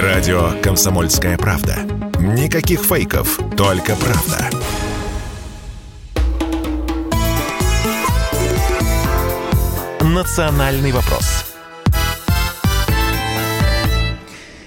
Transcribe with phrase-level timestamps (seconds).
[0.00, 1.76] Радио «Комсомольская правда».
[2.18, 4.48] Никаких фейков, только правда.
[10.00, 11.51] «Национальный вопрос».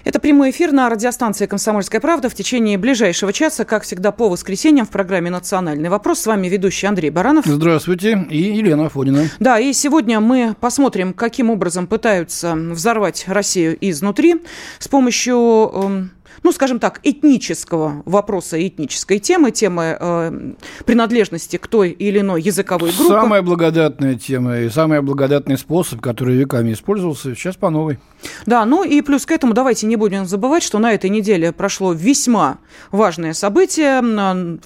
[0.06, 4.86] Это прямой эфир на радиостанции «Комсомольская правда» в течение ближайшего часа, как всегда, по воскресеньям
[4.86, 6.20] в программе «Национальный вопрос».
[6.20, 7.48] С вами ведущий Андрей Баранов.
[7.48, 8.24] Здравствуйте.
[8.30, 9.28] И Елена Афонина.
[9.40, 14.44] Да, и сегодня мы посмотрим, каким образом пытаются взорвать Россию изнутри
[14.78, 16.12] с помощью эм,
[16.44, 20.54] ну, скажем так, этнического вопроса, этнической темы, темы э,
[20.86, 23.14] принадлежности к той или иной языковой группе.
[23.14, 28.00] Самая благодатная тема и самый благодатный способ, который веками использовался, сейчас по новой.
[28.46, 31.94] Да, ну и плюс к этому давайте не будем забывать, что на этой неделе прошло
[31.94, 32.60] весьма
[32.92, 34.02] важное событие.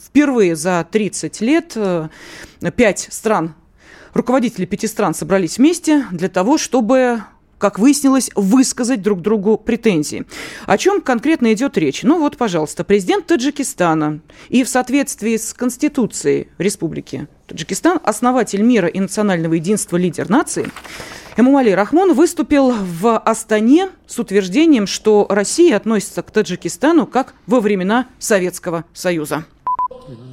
[0.03, 2.09] Впервые за 30 лет э,
[2.75, 3.55] пять стран,
[4.13, 7.23] руководители пяти стран собрались вместе для того, чтобы
[7.59, 10.25] как выяснилось, высказать друг другу претензии.
[10.65, 12.01] О чем конкретно идет речь?
[12.01, 18.99] Ну вот, пожалуйста, президент Таджикистана и в соответствии с Конституцией Республики Таджикистан, основатель мира и
[18.99, 20.71] национального единства, лидер нации,
[21.38, 28.07] Эмомали Рахмон выступил в Астане с утверждением, что Россия относится к Таджикистану как во времена
[28.19, 29.45] Советского Союза.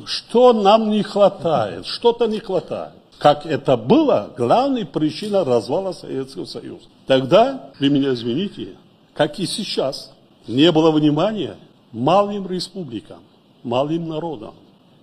[0.04, 1.86] Что нам не хватает?
[1.86, 6.84] Что-то не хватает как это было, главной причиной развала Советского Союза.
[7.06, 8.76] Тогда, вы меня извините,
[9.14, 10.12] как и сейчас,
[10.46, 11.56] не было внимания
[11.92, 13.20] малым республикам,
[13.62, 14.54] малым народам.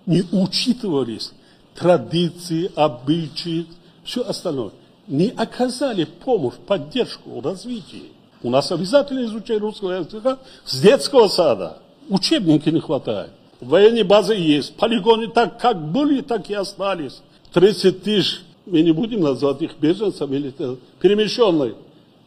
[0.06, 1.32] Не учитывались
[1.74, 3.66] традиции, обычаи,
[4.04, 4.70] все остальное.
[5.06, 8.04] Не оказали помощь, поддержку, развитие.
[8.42, 11.78] У нас обязательно изучение русского языка с детского сада.
[12.08, 13.30] Учебники не хватает.
[13.60, 17.22] Военные базы есть, полигоны так как были, так и остались.
[17.54, 20.52] 30 тысяч, мы не будем назвать их беженцами, или
[21.00, 21.74] перемещенные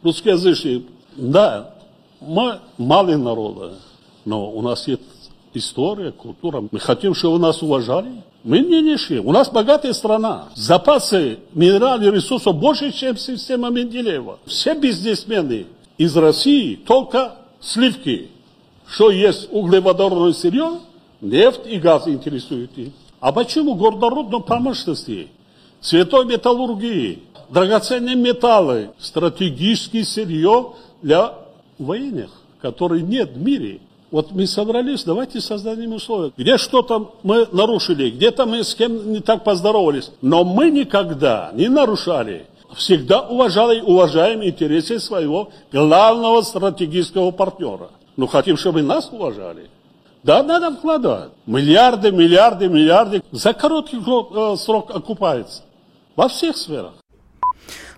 [0.02, 0.82] русскоязычные.
[1.16, 1.74] Да,
[2.20, 3.74] мы малый народ,
[4.24, 5.02] но у нас есть
[5.52, 6.64] история, культура.
[6.70, 8.22] Мы хотим, чтобы нас уважали.
[8.42, 9.20] Мы не нищие.
[9.20, 10.48] У нас богатая страна.
[10.54, 14.38] Запасы минеральных ресурсов больше, чем система Менделеева.
[14.46, 15.66] Все бизнесмены
[15.98, 18.30] из России только сливки.
[18.86, 20.78] Что есть углеводородное сырье,
[21.20, 22.92] нефть и газ интересуют их.
[23.20, 25.28] А почему горнорудной промышленности,
[25.80, 31.34] святой металлургии, драгоценные металлы, стратегический сырье для
[31.78, 32.30] военных,
[32.60, 33.80] которые нет в мире.
[34.10, 36.32] Вот мы собрались, давайте создадим условия.
[36.36, 40.10] Где что-то мы нарушили, где-то мы с кем не так поздоровались.
[40.22, 42.46] Но мы никогда не нарушали.
[42.74, 47.90] Всегда уважали и уважаем интересы своего главного стратегического партнера.
[48.16, 49.68] Но хотим, чтобы нас уважали.
[50.22, 51.32] Да, надо вкладывать.
[51.46, 53.22] Миллиарды, миллиарды, миллиарды.
[53.30, 55.62] За короткий э, срок окупается.
[56.16, 56.92] Во всех сферах.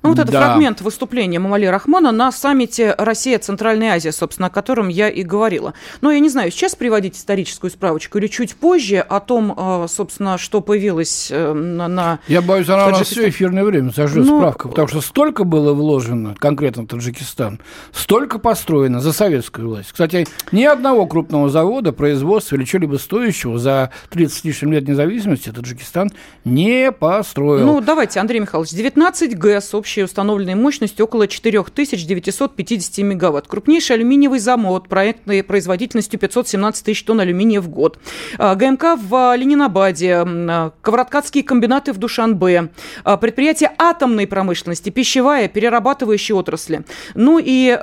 [0.03, 0.47] Ну, вот это да.
[0.47, 5.75] фрагмент выступления Мамали Рахмана на саммите Россия-Центральная Азия, собственно, о котором я и говорила.
[6.01, 10.39] Но я не знаю, сейчас приводить историческую справочку или чуть позже о том, а, собственно,
[10.39, 11.89] что появилось э, на...
[11.89, 15.45] на я боюсь, она у нас все эфирное время сожжет ну, справка, потому что столько
[15.45, 17.61] было вложено конкретно в Таджикистан,
[17.93, 19.93] столько построено за советскую власть.
[19.93, 25.51] Кстати, ни одного крупного завода, производства или чего-либо стоящего за 30 с лишним лет независимости
[25.51, 26.11] Таджикистан
[26.45, 27.67] не построил.
[27.67, 33.49] Ну, давайте, Андрей Михайлович, 19 ГЭС, общий общей установленной мощностью около 4950 мегаватт.
[33.49, 37.99] Крупнейший алюминиевый завод проектной производительностью 517 тысяч тонн алюминия в год.
[38.39, 42.69] А, ГМК в Ленинабаде, а, Ковроткацкие комбинаты в Душанбе,
[43.03, 46.85] а, предприятия атомной промышленности, пищевая, перерабатывающие отрасли.
[47.15, 47.77] Ну и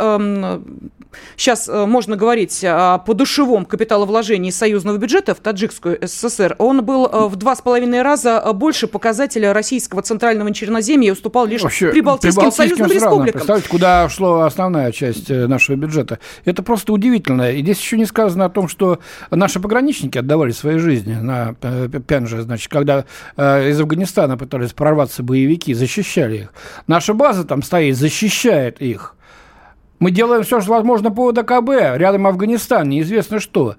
[1.36, 6.56] сейчас э, можно говорить о подушевом капиталовложении союзного бюджета в Таджикскую СССР.
[6.58, 11.46] Он был э, в два с половиной раза больше показателя российского центрального черноземья и уступал
[11.46, 13.40] лишь Вообще, Прибалтийским, Прибалтийским союзным странам, республикам.
[13.40, 16.20] Представьте, куда шла основная часть э, нашего бюджета.
[16.46, 17.52] Это просто удивительно.
[17.52, 19.00] И здесь еще не сказано о том, что
[19.32, 21.56] наши пограничники отдавали свои жизни на
[22.08, 23.06] Пянже, значит, когда
[23.38, 26.54] из Афганистана пытались прорваться боевики, защищали их.
[26.88, 29.17] Наша база там стоит, защищает их.
[30.00, 33.76] Мы делаем все, что возможно по ОДКБ, рядом Афганистан, неизвестно что.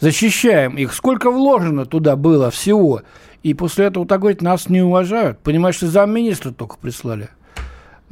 [0.00, 0.92] Защищаем их.
[0.94, 3.02] Сколько вложено туда было всего?
[3.42, 5.38] И после этого так говорить, нас не уважают.
[5.40, 7.28] Понимаешь, что замминистра только прислали.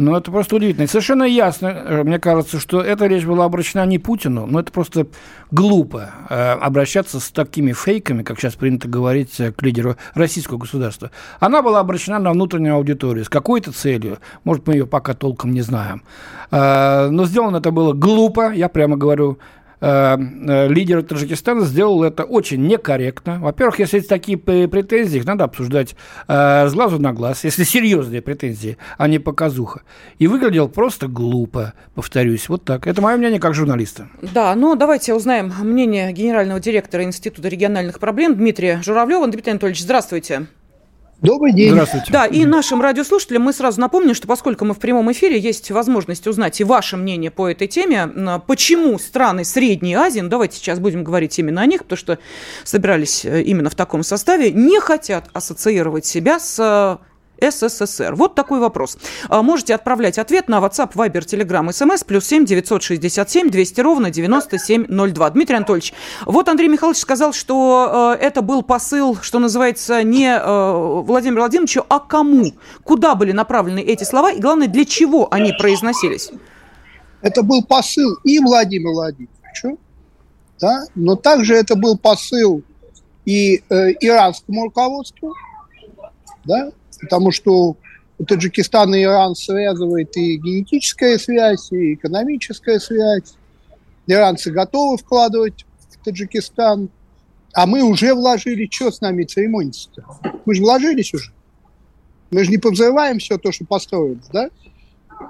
[0.02, 0.84] Ну, это просто удивительно.
[0.84, 4.72] И совершенно ясно, э, мне кажется, что эта речь была обращена не Путину, но это
[4.72, 5.06] просто
[5.52, 11.12] глупо э, обращаться с такими фейками, как сейчас принято говорить, э, к лидеру российского государства.
[11.38, 14.19] Она была обращена на внутреннюю аудиторию с какой-то целью.
[14.43, 16.02] Может, мы ее пока толком не знаем.
[16.50, 19.38] Э, но сделано это было глупо, я прямо говорю,
[19.82, 23.40] лидер Таджикистана сделал это очень некорректно.
[23.40, 25.96] Во-первых, если есть такие претензии, их надо обсуждать
[26.29, 29.82] э, с глазу на глаз, если серьезные претензии, а не показуха.
[30.19, 32.49] И выглядел просто глупо, повторюсь.
[32.49, 32.87] Вот так.
[32.87, 34.08] Это мое мнение как журналиста.
[34.23, 39.26] Да, ну давайте узнаем мнение генерального директора Института региональных проблем Дмитрия Журавлева.
[39.26, 40.46] Дмитрий Анатольевич, здравствуйте.
[41.22, 41.70] Добрый день.
[41.70, 42.10] Здравствуйте.
[42.10, 46.26] Да, и нашим радиослушателям мы сразу напомним, что поскольку мы в прямом эфире, есть возможность
[46.26, 48.08] узнать и ваше мнение по этой теме.
[48.48, 52.19] Почему страны Средней Азии, ну давайте сейчас будем говорить именно о них, потому что
[52.64, 56.98] собирались э, именно в таком составе, не хотят ассоциировать себя с
[57.50, 58.14] СССР?
[58.14, 58.96] Вот такой вопрос.
[59.28, 65.30] А, можете отправлять ответ на WhatsApp, Viber, Telegram, SMS, плюс 7 967 200 ровно 9702.
[65.30, 65.92] Дмитрий Анатольевич,
[66.26, 71.84] вот Андрей Михайлович сказал, что э, это был посыл, что называется, не э, Владимиру Владимировичу,
[71.88, 72.52] а кому?
[72.84, 76.30] Куда были направлены эти слова и, главное, для чего они произносились?
[77.22, 79.78] Это был посыл и Владимиру Владимировичу,
[80.60, 82.62] да, но также это был посыл
[83.24, 85.34] и э, иранскому руководству,
[86.44, 86.72] да,
[87.02, 87.76] потому что
[88.26, 93.34] Таджикистан и Иран связывает и генетическая связь, и экономическая связь.
[94.06, 96.88] Иранцы готовы вкладывать в Таджикистан,
[97.52, 100.04] а мы уже вложили, что с нами церемониться-то?
[100.46, 101.32] Мы же вложились уже.
[102.31, 104.48] Мы же не повзрываем все то, что построили, да?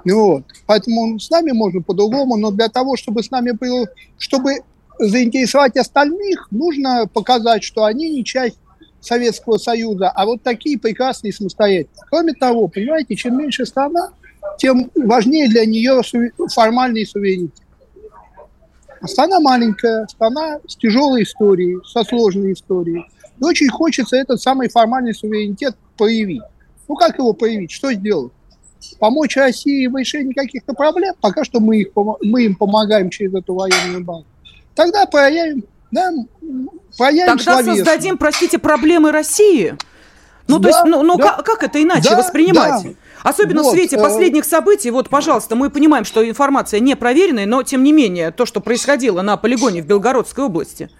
[0.05, 0.43] Ну вот.
[0.65, 3.87] Поэтому с нами можно по-другому, но для того, чтобы с нами было,
[4.17, 4.59] чтобы
[4.99, 8.57] заинтересовать остальных, нужно показать, что они не часть
[9.03, 12.05] Советского Союза, а вот такие прекрасные самостоятельные.
[12.09, 14.11] Кроме того, понимаете, чем меньше страна,
[14.57, 16.01] тем важнее для нее
[16.53, 17.59] формальный суверенитет.
[19.01, 23.03] А страна маленькая, страна с тяжелой историей, со сложной историей.
[23.39, 26.43] И очень хочется этот самый формальный суверенитет проявить.
[26.87, 27.71] Ну как его проявить?
[27.71, 28.31] Что сделать?
[28.99, 31.15] Помочь России в решении каких-то проблем?
[31.19, 31.87] Пока что мы, их,
[32.21, 34.25] мы им помогаем через эту военную базу.
[34.75, 37.77] Тогда проявим да, Тогда словесную.
[37.77, 39.77] создадим, простите, проблемы России.
[40.47, 42.83] Ну, да, то есть, ну, ну да, как, как это иначе да, воспринимать?
[42.83, 42.89] Да.
[43.23, 44.91] Особенно вот, в свете э, последних событий.
[44.91, 49.21] Вот, пожалуйста, мы понимаем, что информация не проверенная, но, тем не менее, то, что происходило
[49.21, 50.89] на полигоне в Белгородской области–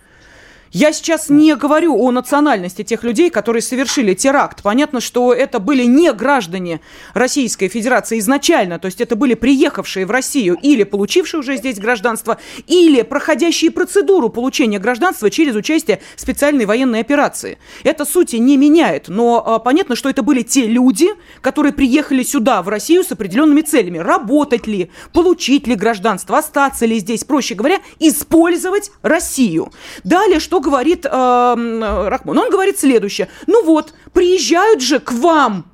[0.73, 4.63] я сейчас не говорю о национальности тех людей, которые совершили теракт.
[4.63, 6.81] Понятно, что это были не граждане
[7.13, 12.39] Российской Федерации изначально, то есть это были приехавшие в Россию или получившие уже здесь гражданство,
[12.65, 17.59] или проходящие процедуру получения гражданства через участие в специальной военной операции.
[17.83, 21.07] Это сути не меняет, но а, понятно, что это были те люди,
[21.41, 23.99] которые приехали сюда, в Россию, с определенными целями.
[23.99, 29.71] Работать ли, получить ли гражданство, остаться ли здесь, проще говоря, использовать Россию.
[30.03, 32.37] Далее, что говорит э, Рахмон?
[32.39, 33.27] Он говорит следующее.
[33.45, 35.65] Ну вот, приезжают же к вам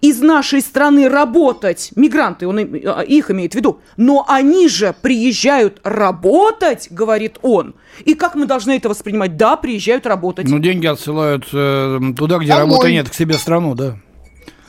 [0.00, 5.80] из нашей страны работать, мигранты, он э, их имеет в виду, но они же приезжают
[5.84, 7.74] работать, говорит он.
[8.04, 9.36] И как мы должны это воспринимать?
[9.36, 10.48] Да, приезжают работать.
[10.48, 12.64] Ну, деньги отсылают э, туда, где домой.
[12.64, 13.96] работы нет, к себе в страну, да.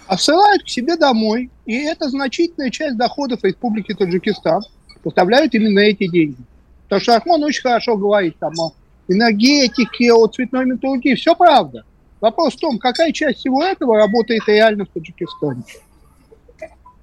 [0.07, 4.61] Отсылают к себе домой, и это значительная часть доходов Республики Таджикистан
[5.03, 6.37] составляют именно эти деньги.
[6.83, 8.73] Потому что Рахмон очень хорошо говорит там о
[9.07, 11.15] энергетики, о цветной металлургии.
[11.15, 11.83] Все правда.
[12.19, 15.63] Вопрос в том, какая часть всего этого работает реально в Таджикистане.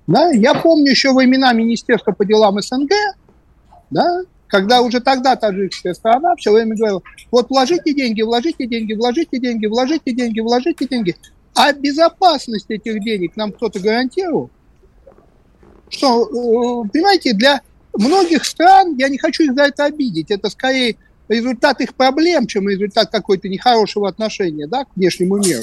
[0.07, 2.91] Да, я помню еще времена Министерства по делам СНГ,
[3.91, 9.39] да, когда уже тогда таджикская страна все время говорила, вот вложите деньги, вложите деньги, вложите
[9.39, 11.17] деньги, вложите деньги, вложите деньги.
[11.55, 14.51] А безопасность этих денег нам кто-то гарантировал?
[15.89, 17.63] Что, э, понимаете, для
[17.95, 20.97] многих стран, я не хочу их за это обидеть, это скорее
[21.29, 25.63] результат их проблем, чем результат какой-то нехорошего отношения да, к внешнему миру.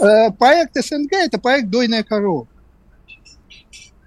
[0.00, 2.46] Э, проект СНГ– это проект «Дойная корова».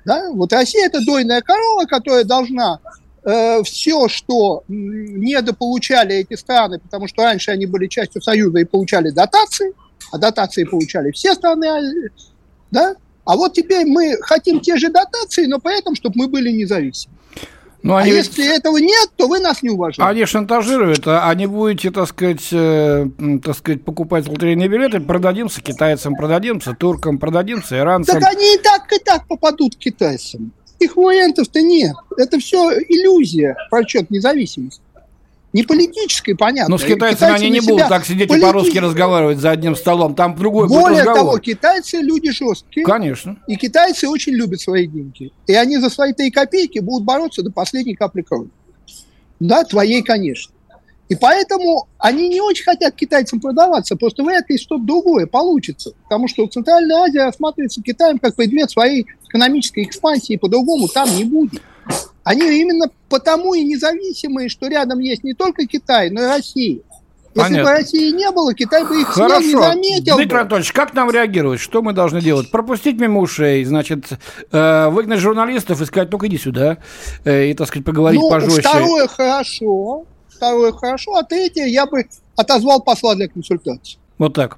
[0.06, 0.30] Да?
[0.32, 2.80] Вот Россия– это дойная корова, которая должна
[3.24, 9.10] э, все, что недополучали эти страны, потому что раньше они были частью Союза и получали
[9.10, 9.74] дотации,
[10.12, 12.12] а дотации получали все страны,
[12.72, 12.96] да?
[13.26, 17.16] А вот теперь мы хотим те же дотации, но при этом, чтобы мы были независимы.
[17.86, 20.02] Ну, а они а если этого нет, то вы нас не уважаете.
[20.02, 23.06] Они шантажируют, а не будете, так сказать, э,
[23.44, 28.20] так сказать, покупать лотерейные билеты, продадимся китайцам, продадимся туркам, продадимся иранцам.
[28.20, 30.52] Так они и так, и так попадут к китайцам.
[30.80, 31.96] Их вариантов-то нет.
[32.18, 34.82] Это все иллюзия про счет независимости
[35.56, 36.72] не политической, понятно.
[36.72, 38.44] Но с китайцами китайцы они не будут так сидеть полити...
[38.44, 40.14] и по-русски разговаривать за одним столом.
[40.14, 41.20] Там другой Более будет разговор.
[41.20, 42.86] того, китайцы люди жесткие.
[42.86, 43.38] Конечно.
[43.48, 45.32] И китайцы очень любят свои деньги.
[45.48, 48.50] И они за свои три копейки будут бороться до последней капли крови.
[49.40, 50.54] Да, твоей, конечно.
[51.08, 55.94] И поэтому они не очень хотят китайцам продаваться, просто вряд ли что-то другое получится.
[56.04, 61.62] Потому что Центральная Азия рассматривается Китаем как предмет своей экономической экспансии, по-другому там не будет.
[62.24, 66.80] Они именно потому и независимые, что рядом есть не только Китай, но и Россия.
[67.36, 67.64] Если Понятно.
[67.64, 69.42] бы России не было, Китай бы их Хорошо.
[69.46, 70.40] не заметил Дмитрий бы.
[70.40, 71.60] Анатольевич, как нам реагировать?
[71.60, 72.50] Что мы должны делать?
[72.50, 74.06] Пропустить мимо ушей, значит,
[74.54, 76.78] э, выгнать журналистов и сказать, ну-ка иди сюда,
[77.26, 78.62] э, и, так сказать, поговорить Ну, пожестче.
[78.62, 82.06] второе хорошо, второе хорошо, а третье я бы
[82.38, 83.98] отозвал посла для консультации.
[84.18, 84.58] Вот так.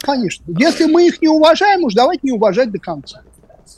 [0.00, 0.44] Конечно.
[0.58, 3.22] Если мы их не уважаем, уж давайте не уважать до конца.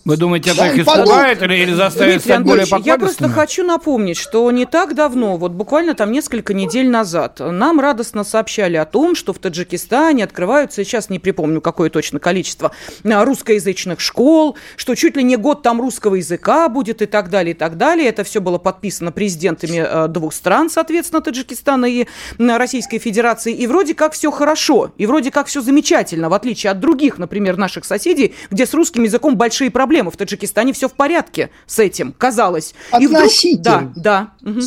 [0.05, 4.17] Вы думаете, это их испугает или, или заставит Дмитрий стать более я просто хочу напомнить,
[4.17, 9.15] что не так давно, вот буквально там несколько недель назад, нам радостно сообщали о том,
[9.15, 12.73] что в Таджикистане открываются, сейчас не припомню, какое точно количество,
[13.05, 17.55] а, русскоязычных школ, что чуть ли не год там русского языка будет и так далее,
[17.55, 18.09] и так далее.
[18.09, 22.07] Это все было подписано президентами э, двух стран, соответственно, Таджикистана и
[22.39, 23.55] Российской Федерации.
[23.55, 27.57] И вроде как все хорошо, и вроде как все замечательно, в отличие от других, например,
[27.57, 29.82] наших соседей, где с русским языком большие проблемы.
[30.11, 32.75] В Таджикистане все в порядке с этим, казалось.
[33.01, 33.93] И вдруг- Относительно.
[33.97, 34.51] Да, да.
[34.51, 34.61] мгм.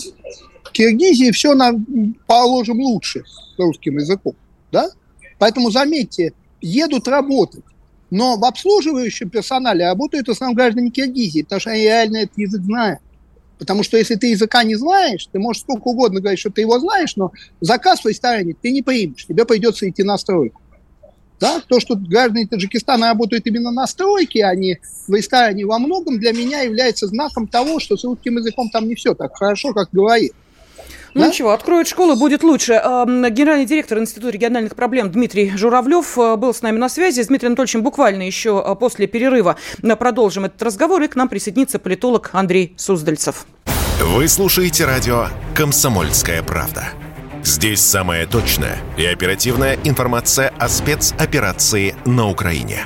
[0.63, 1.85] В Киргизии все нам
[2.27, 3.23] положим лучше
[3.57, 4.33] русским языком.
[4.71, 4.89] Да?
[5.39, 7.63] Поэтому, заметьте, едут работать.
[8.11, 12.61] Но в обслуживающем персонале работают в основном граждане Киргизии, потому что они реально этот язык
[12.61, 12.99] знают.
[13.57, 16.77] Потому что если ты языка не знаешь, ты можешь сколько угодно говорить, что ты его
[16.79, 17.31] знаешь, но
[17.61, 19.25] заказ в ресторане ты не примешь.
[19.25, 20.61] Тебе придется идти на стройку.
[21.39, 21.61] Да?
[21.67, 26.31] То, что граждане Таджикистана работают именно на стройке, а не в ресторане, во многом для
[26.31, 30.33] меня является знаком того, что с русским языком там не все так хорошо, как говорит.
[31.13, 31.27] Ну Да?
[31.29, 32.73] ничего, откроют школы, будет лучше.
[32.73, 37.21] Эм, Генеральный директор Института региональных проблем Дмитрий Журавлев э, был с нами на связи.
[37.21, 41.01] С Дмитрием Анатольевичем буквально еще э, после перерыва э, продолжим этот разговор.
[41.03, 43.47] И к нам присоединится политолог Андрей Суздальцев.
[44.01, 46.89] Вы слушаете радио «Комсомольская правда».
[47.45, 52.85] Здесь самая точная и оперативная информация о спецоперации на Украине.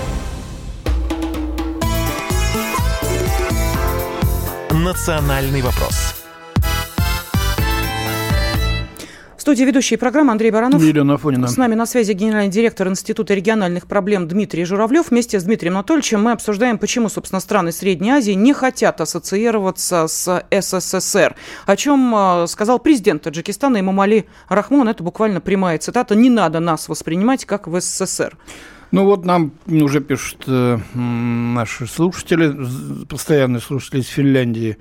[4.81, 6.15] «Национальный вопрос».
[9.37, 10.81] В студии ведущей программы Андрей Баранов.
[10.81, 11.47] Елена Афонина.
[11.47, 15.11] С нами на связи генеральный директор Института региональных проблем Дмитрий Журавлев.
[15.11, 20.45] Вместе с Дмитрием Анатольевичем мы обсуждаем, почему, собственно, страны Средней Азии не хотят ассоциироваться с
[20.49, 21.35] СССР.
[21.67, 24.89] О чем э, сказал президент Таджикистана Имамали Рахмон.
[24.89, 26.15] Это буквально прямая цитата.
[26.15, 28.35] «Не надо нас воспринимать как в СССР».
[28.91, 34.77] Ну вот нам уже пишут э, наши слушатели, постоянные слушатели из Финляндии.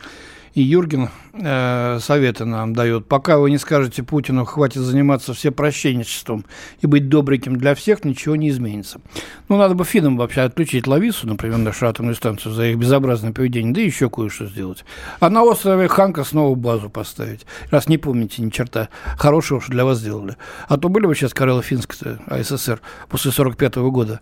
[0.54, 3.06] И Юрген э, советы нам дает.
[3.06, 6.44] Пока вы не скажете Путину, хватит заниматься всепрощенничеством
[6.80, 9.00] и быть добреньким для всех, ничего не изменится.
[9.48, 13.72] Ну, надо бы финнам вообще отключить Лавису, например, нашу атомную станцию за их безобразное поведение,
[13.72, 14.84] да еще кое-что сделать.
[15.20, 17.46] А на острове Ханка снова базу поставить.
[17.70, 20.36] Раз не помните ни черта хорошего, что для вас сделали.
[20.68, 21.94] А то были бы сейчас Карело-Финск,
[22.26, 24.20] АССР после 45 года.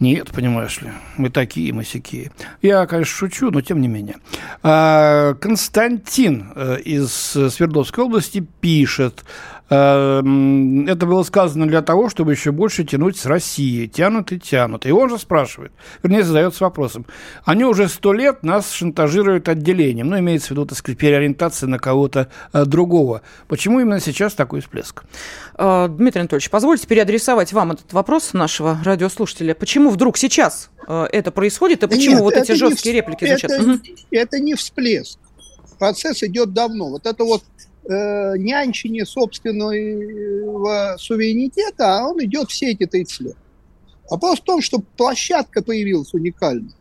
[0.00, 2.30] Нет, понимаешь ли, мы такие, мы сякие.
[2.62, 4.16] Я, конечно, шучу, но тем не менее.
[4.62, 9.24] А, Константин э, из Свердловской области пишет,
[9.70, 13.86] это было сказано для того, чтобы еще больше тянуть с Россией.
[13.88, 14.86] Тянут и тянут.
[14.86, 15.72] И он же спрашивает,
[16.02, 17.04] вернее, задается вопросом.
[17.44, 20.08] Они уже сто лет нас шантажируют отделением.
[20.08, 23.22] Ну, имеется в виду, так сказать, переориентация на кого-то э, другого.
[23.46, 25.04] Почему именно сейчас такой всплеск?
[25.56, 29.54] Э, Дмитрий Анатольевич, позвольте переадресовать вам этот вопрос нашего радиослушателя.
[29.54, 33.50] Почему вдруг сейчас э, это происходит, и почему нет, вот эти жесткие вс- реплики звучат?
[33.50, 33.82] Это, Мгм.
[34.10, 35.18] это не всплеск.
[35.78, 36.88] Процесс идет давно.
[36.90, 37.42] Вот это вот
[37.88, 43.36] э, нянчение собственного суверенитета, а он идет все эти 30 лет.
[44.10, 46.72] Вопрос в том, что площадка появилась уникальная.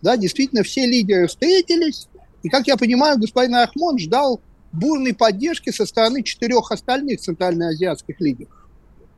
[0.00, 2.08] Да, действительно, все лидеры встретились,
[2.42, 4.40] и, как я понимаю, господин Ахмон ждал
[4.72, 8.50] бурной поддержки со стороны четырех остальных центральноазиатских лидеров.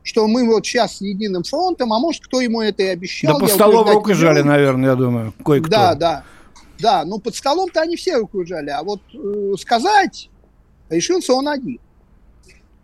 [0.03, 3.33] Что мы вот сейчас с единым фронтом, а может, кто ему это и обещал.
[3.33, 5.71] да по я столу утверждать рук и не жали, наверное, я думаю, кое-кто.
[5.71, 6.23] Да, да.
[6.77, 10.29] Да, ну под столом-то они все руку жали, а вот э, сказать
[10.89, 11.79] решился он один.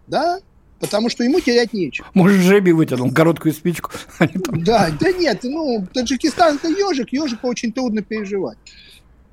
[0.07, 0.39] Да?
[0.79, 2.07] Потому что ему терять нечего.
[2.15, 3.91] Может, жеби вытянул короткую спичку.
[4.19, 8.57] Там Да, да нет, ну, Таджикистан это ежик, ежика очень трудно переживать.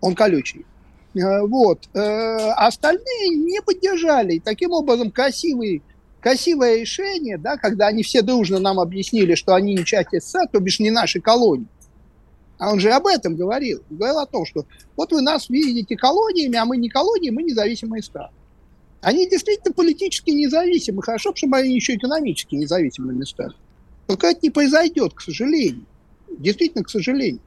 [0.01, 0.67] Он колючий.
[1.15, 1.89] Э, Вот.
[1.95, 1.99] Э,
[2.51, 4.35] А остальные не поддержали.
[4.35, 5.83] И таким образом красивый,
[6.21, 10.61] красивое решение, да, когда они все дружно нам объяснили, что они не часть СССР, то
[10.61, 11.67] бишь не наши колонии.
[12.59, 13.83] А он же об этом говорил.
[13.91, 17.43] Он говорил о том, что вот вы нас видите колониями, а мы не колонии, мы
[17.43, 18.33] независимые страны.
[19.01, 21.03] Они действительно политически независимы.
[21.03, 23.55] Хорошо, чтобы они еще экономически независимыми стали.
[24.07, 25.85] Только это не произойдет, к сожалению.
[26.39, 27.41] Действительно, к сожалению.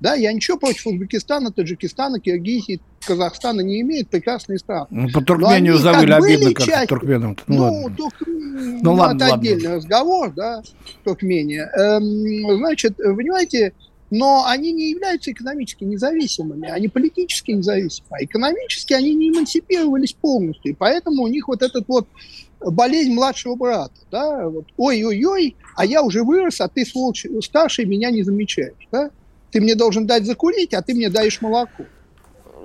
[0.00, 4.86] Да, я ничего против Узбекистана, Таджикистана, Киргизии, Казахстана не имеет, прекрасные страны.
[4.90, 6.88] Ну, по Туркмению они, завыли как обидно, как часть...
[6.88, 7.36] туркменам.
[7.48, 7.96] Ну, ну, ладно.
[7.96, 8.12] Тур...
[8.26, 9.34] ну, ну ладно, это ладно.
[9.34, 10.62] отдельный разговор, да,
[11.04, 11.68] Туркмения.
[11.76, 13.72] Эм, значит, понимаете,
[14.10, 20.72] но они не являются экономически независимыми, они политически независимы, а экономически они не эмансипировались полностью,
[20.72, 22.06] и поэтому у них вот этот вот
[22.60, 28.10] болезнь младшего брата, да, вот, ой-ой-ой, а я уже вырос, а ты, сволочь, старший, меня
[28.10, 29.10] не замечаешь, да,
[29.50, 31.84] ты мне должен дать закурить, а ты мне даешь молоко.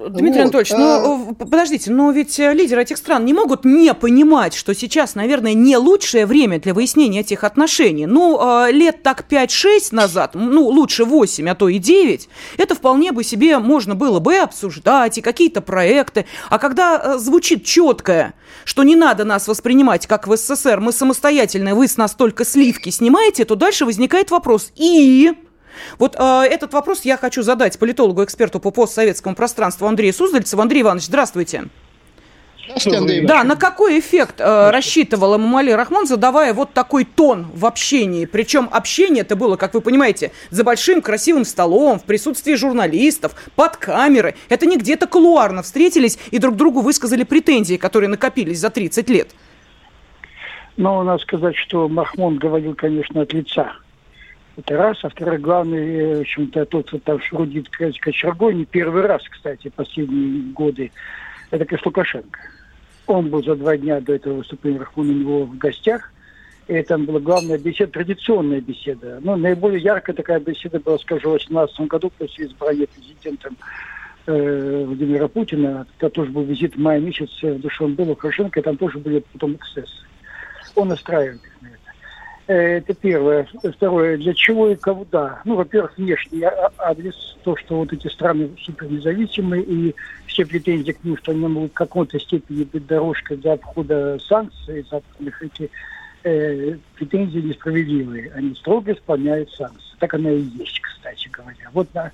[0.10, 0.56] Дмитрий вот.
[0.56, 1.34] Анатольевич, ну а...
[1.34, 5.78] подождите, но ведь э, лидеры этих стран не могут не понимать, что сейчас, наверное, не
[5.78, 8.06] лучшее время для выяснения этих отношений.
[8.06, 13.12] Ну, э, лет так 5-6 назад, ну, лучше 8, а то и 9, это вполне
[13.12, 16.26] бы себе можно было бы обсуждать, и какие-то проекты.
[16.50, 18.34] А когда звучит четкое,
[18.66, 22.90] что не надо нас воспринимать как в СССР, мы самостоятельные, вы с нас только сливки
[22.90, 24.72] снимаете, то дальше возникает вопрос.
[24.76, 25.34] И...
[26.00, 30.62] Вот э, этот вопрос я хочу задать политологу-эксперту по постсоветскому пространству Андрею Суздальцеву.
[30.62, 31.66] Андрей Иванович, здравствуйте.
[32.66, 37.66] Здравствуйте, Андрей Да, на какой эффект э, рассчитывал Эмомали Рахмон, задавая вот такой тон в
[37.66, 38.26] общении?
[38.26, 43.76] Причем общение это было, как вы понимаете, за большим красивым столом, в присутствии журналистов, под
[43.76, 44.36] камеры.
[44.48, 49.32] Это не где-то колуарно встретились и друг другу высказали претензии, которые накопились за 30 лет.
[50.78, 53.74] Ну, надо сказать, что Махмон говорил, конечно, от лица
[54.58, 54.98] это раз.
[55.04, 59.72] А второй, главный, э, в общем-то, тот, кто там шрудит кочергой, не первый раз, кстати,
[59.76, 60.92] последние годы,
[61.52, 62.40] это, конечно, Лукашенко.
[63.08, 66.12] Он был за два дня до этого выступления Рахмана у него в гостях.
[66.68, 69.20] И там была главная беседа, традиционная беседа.
[69.22, 73.58] Ну, наиболее яркая такая беседа была, скажу, в 2018 году после избрания президентом
[74.28, 75.86] э, Владимира Путина.
[75.98, 79.56] Это тоже был визит в мае месяце, в был, Лукашенко, и там тоже были потом
[79.56, 80.06] эксцессы.
[80.76, 81.83] Он настраивает их на это.
[82.48, 83.48] Э, это первое.
[83.64, 85.42] Второе, для чего и когда?
[85.46, 89.96] Ну, во-первых, внешний а, адрес, то, что вот эти страны супер независимые, и
[90.28, 94.86] все претензии к ним, что они могут в какой-то степени быть дорожкой для обхода санкций
[94.90, 95.70] западных, эти
[96.24, 98.32] э, претензии несправедливые.
[98.36, 99.96] Они строго исполняют санкции.
[100.00, 101.70] Так оно и есть, кстати говоря.
[101.72, 102.12] Вот на...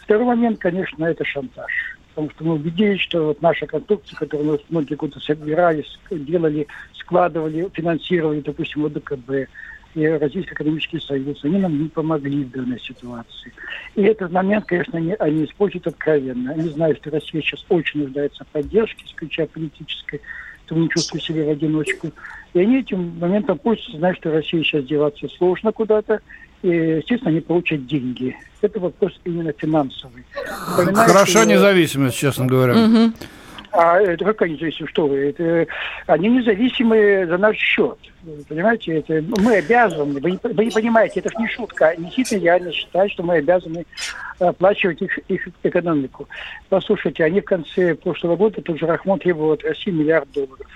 [0.00, 4.60] Второй момент, конечно, это шантаж потому что мы убедились, что вот наша конструкция, которую мы
[4.68, 6.66] многие годы собирались, делали,
[6.96, 9.48] складывали, финансировали, допустим, ОДКБ
[9.94, 13.52] и Российский экономический союз, они нам не помогли в данной ситуации.
[13.94, 16.52] И этот момент, конечно, они, они используют откровенно.
[16.52, 20.20] Они знают, что Россия сейчас очень нуждается в поддержке, исключая политической,
[20.66, 22.12] что мы чувствуем себя в одиночку.
[22.52, 26.20] И они этим моментом пользуются, знают, что Россия сейчас деваться сложно куда-то,
[26.62, 28.36] естественно, они получат деньги.
[28.60, 30.24] Это вопрос именно финансовый.
[30.34, 32.74] Хороша независимость, честно говоря.
[32.76, 33.12] Угу.
[33.70, 34.92] А это какая независимость?
[34.92, 35.30] Что вы?
[35.30, 35.66] Это,
[36.06, 37.98] они независимые за наш счет.
[38.48, 41.88] Понимаете, это, мы обязаны, вы не, вы не понимаете, это же не шутка.
[41.88, 43.84] Они действительно реально считают, что мы обязаны
[44.38, 46.28] оплачивать их, их экономику.
[46.68, 50.66] Послушайте, они в конце прошлого года, тот же Рахмон требовал от России миллиард долларов.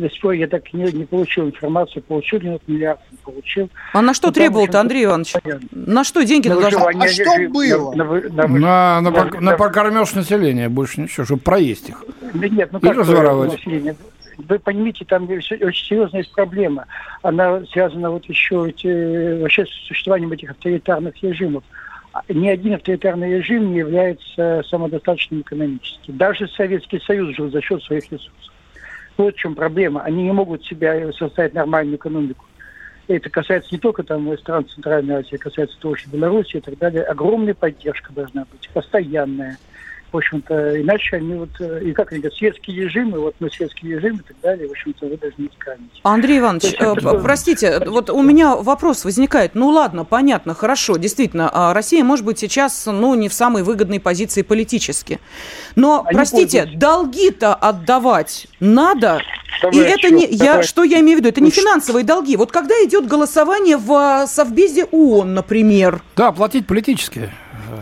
[0.00, 3.68] До сих пор я так не, не получил информацию, получил ли этот миллиард, не получил.
[3.92, 5.34] А на что ну, требовал-то, Андрей Иванович?
[5.42, 5.68] Понятно.
[5.72, 6.78] На что деньги на должны?
[6.78, 7.94] А что было?
[7.94, 12.02] На, на, на, на, на, на покормеж населения, больше ничего, чтобы проесть их.
[12.32, 13.60] Да нет, ну как разворовать.
[14.38, 16.86] Вы понимаете, там очень серьезная есть проблема.
[17.20, 21.62] Она связана вот еще эти, вообще с существованием этих авторитарных режимов.
[22.30, 26.10] Ни один авторитарный режим не является самодостаточным экономически.
[26.10, 28.50] Даже Советский Союз жил за счет своих ресурсов.
[29.20, 30.00] Вот в чем проблема.
[30.00, 32.46] Они не могут себя создать нормальную экономику.
[33.06, 37.02] Это касается не только там стран Центральной Азии, касается тоже Беларуси и так далее.
[37.02, 39.58] Огромная поддержка должна быть, постоянная
[40.12, 43.88] в общем-то, иначе они вот, э, и как они говорят, светские режимы, вот мы светский
[43.88, 46.00] режим и так далее, в общем-то, вы должны искамить.
[46.02, 49.54] Андрей Иванович, есть, э, простите, вот у меня вопрос возникает.
[49.54, 54.00] Ну ладно, понятно, хорошо, действительно, а Россия может быть сейчас, ну, не в самой выгодной
[54.00, 55.20] позиции политически.
[55.76, 59.20] Но, они простите, долги-то отдавать надо,
[59.62, 62.36] Давай и это не, я, что я имею в виду, это не финансовые долги.
[62.36, 66.02] Вот когда идет голосование в Совбезе ООН, например.
[66.16, 67.32] Да, платить политические.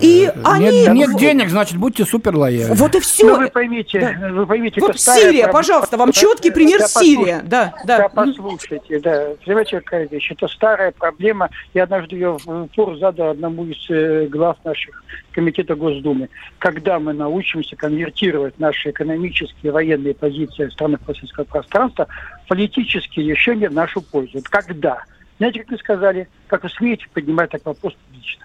[0.01, 0.65] И они...
[0.65, 2.75] Нет, нет денег, значит, будьте супер лояльны.
[2.75, 3.27] Вот и все.
[3.27, 4.29] Ну, вы поймите, да.
[4.33, 5.53] вы поймите, вот Сирия, проблема.
[5.53, 7.41] пожалуйста, вам четкий пример да, Сирия.
[7.45, 7.99] Да, да.
[7.99, 9.29] да, послушайте, да.
[9.45, 10.31] Понимаете, какая вещь?
[10.31, 11.51] Это старая проблема.
[11.75, 16.29] Я однажды ее в упор задал одному из э, глав наших комитета Госдумы.
[16.59, 22.09] Когда мы научимся конвертировать наши экономические и военные позиции в странах российского пространства
[22.45, 24.41] в политические решения в нашу пользу?
[24.43, 25.03] Когда?
[25.39, 28.45] Знаете, как вы сказали, как вы смеете поднимать такой вопрос публично?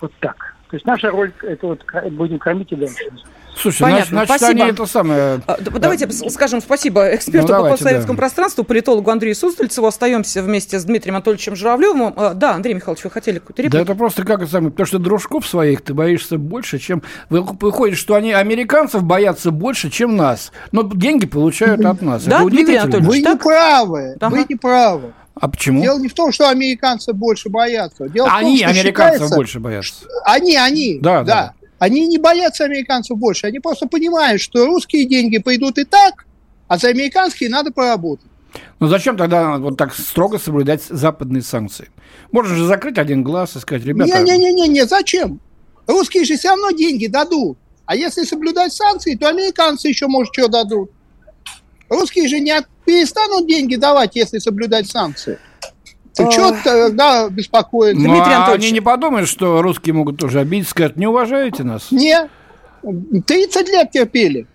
[0.00, 0.54] Вот так.
[0.70, 1.82] То есть наша роль, это вот
[2.12, 2.94] будем кормить и дальше.
[3.56, 4.62] Слушай, Понятно, значит, значит, спасибо.
[4.62, 5.40] они это самое...
[5.48, 8.20] А, да- Давайте пос- скажем спасибо эксперту Ну, по постсоветскому да.
[8.20, 9.88] пространству, политологу Андрею Суздальцеву.
[9.88, 12.12] Остаемся вместе с Дмитрием Анатольевичем Журавлевым.
[12.16, 13.82] А, Да, Андрей Михайлович, вы хотели какую-то Да реплику?
[13.84, 17.02] это просто как это самое, потому что дружков своих ты боишься больше, чем...
[17.30, 22.24] вы- Выходит, что они американцев боятся больше, чем нас, но деньги получают от нас.
[22.26, 22.76] Да, это Дмитрий.
[22.76, 23.08] Анатольевич?
[23.10, 23.32] Вы так?
[23.34, 24.30] не правы, Ага.
[24.30, 25.12] вы не правы.
[25.40, 25.82] А почему?
[25.82, 28.08] Дело не в том, что американцы больше боятся.
[28.08, 30.04] Дело Они в том, что американцев больше боятся.
[30.24, 31.54] Они, они, Да, да, да.
[31.78, 33.46] Они не боятся американцев больше.
[33.46, 36.26] Они просто понимают, что русские деньги пойдут и так,
[36.66, 38.26] а за американские надо поработать.
[38.80, 41.88] Ну зачем тогда вот так строго соблюдать западные санкции?
[42.32, 44.22] Можно же закрыть один глаз и сказать, ребята...
[44.22, 45.40] Не-не-не, зачем?
[45.86, 47.58] Русские же все равно деньги дадут.
[47.86, 50.90] А если соблюдать санкции, то американцы еще, может, что дадут.
[51.88, 55.38] Русские же не от- перестанут деньги давать, если соблюдать санкции.
[56.14, 58.02] Ты что тогда беспокоиться?
[58.02, 58.64] Ну, Дмитрий а Анатольевич.
[58.64, 61.92] они не подумают, что русские могут тоже обидеть, сказать, не уважаете нас?
[61.92, 62.28] Не.
[62.82, 64.46] 30 лет терпели.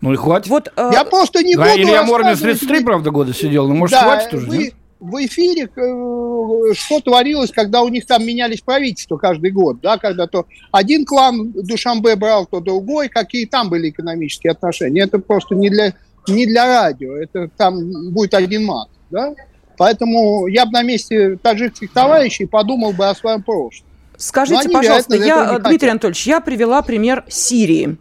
[0.00, 0.46] Ну и хватит.
[0.46, 3.98] Вот, э, Я просто не А буду Илья рассказывать 33, правда, года сидел, но может
[3.98, 4.74] Да, хватит уже, вы- нет?
[5.00, 10.26] в эфире, э, что творилось, когда у них там менялись правительства каждый год, да, когда
[10.26, 15.02] то один клан Душамбе брал, то другой, какие там были экономические отношения.
[15.02, 15.94] Это просто не для,
[16.30, 19.34] не для радио, это там будет один мат, да.
[19.76, 23.86] Поэтому я бы на месте таджикских товарищей подумал бы о своем прошлом.
[24.16, 25.90] Скажите, они, пожалуйста, я, Дмитрий хотят.
[25.90, 27.96] Анатольевич, я привела пример Сирии,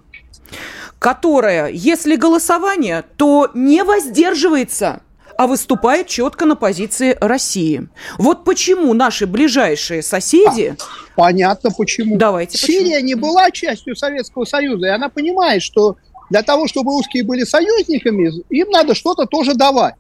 [0.99, 5.01] которая, если голосование, то не воздерживается,
[5.37, 7.87] а выступает четко на позиции России.
[8.17, 10.75] Вот почему наши ближайшие соседи...
[11.15, 12.17] Понятно почему.
[12.17, 13.07] Давайте, Сирия почему?
[13.07, 15.95] не была частью Советского Союза, и она понимает, что
[16.29, 19.95] для того, чтобы русские были союзниками, им надо что-то тоже давать.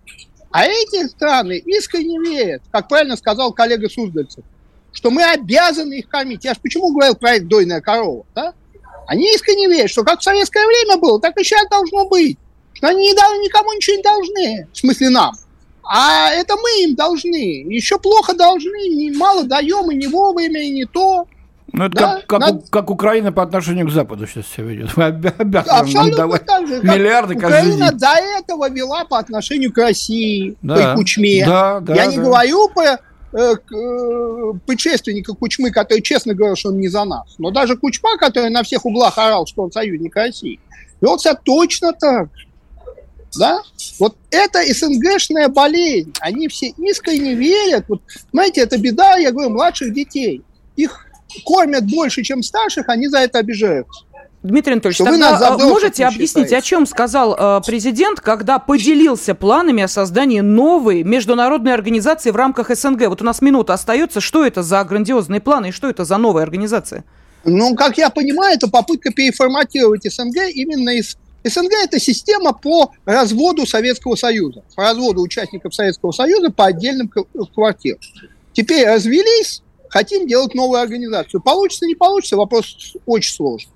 [0.51, 4.43] А эти страны искренне верят, как правильно сказал коллега Суздальцев,
[4.91, 6.43] что мы обязаны их кормить.
[6.43, 8.25] Я же почему говорил проект «Дойная корова»?
[8.33, 8.53] Да?
[9.07, 12.37] Они искренне верят, что как в советское время было, так и сейчас должно быть.
[12.73, 15.33] Что они никому ничего не должны, в смысле нам.
[15.83, 17.63] А это мы им должны.
[17.67, 21.27] Еще плохо должны, мало даем, и не вовремя, и не то.
[21.73, 24.95] Ну, это Да, как, как, надо- как Украина по отношению к Западу сейчас себя ведет.
[24.97, 27.99] Мы обя- обязаны нам давать так же, миллиарды каждый Украина день.
[27.99, 31.45] до этого вела по отношению к России, Да, по Кучме.
[31.45, 32.23] да, да, Я не да.
[32.23, 32.97] говорю про
[33.31, 37.35] э, э, предшественника Кучмы, который честно говорил, что он не за нас.
[37.37, 40.59] Но даже Кучма, который на всех углах орал, что он союзник России,
[41.01, 42.47] вел себя точно так же.
[43.37, 43.59] Да?
[43.99, 46.11] Вот это СНГшная болезнь.
[46.21, 47.85] Они все искренне верят.
[47.87, 48.01] Вот,
[48.31, 50.41] знаете, это беда, я говорю, младших детей.
[50.75, 51.05] Их
[51.45, 54.01] кормят больше, чем старших, они за это обижаются.
[54.41, 56.57] Дмитрий Анатольевич, Что вы тогда взрослых можете объяснить, считаете?
[56.57, 62.73] о чем сказал э, президент, когда поделился планами о создании новой международной организации в рамках
[62.73, 63.07] СНГ?
[63.09, 64.21] Вот у нас минута остается.
[64.21, 67.03] Что это за грандиозные планы и что это за новая организация?
[67.43, 71.17] Ну, как я понимаю, это попытка переформатировать СНГ именно из...
[71.43, 77.09] СНГ– это система по разводу Советского Союза, по разводу участников Советского Союза по отдельным
[77.53, 77.99] квартирам.
[78.53, 81.41] Теперь развелись, хотим делать новую организацию.
[81.41, 83.71] Получится, не получится, вопрос очень сложный.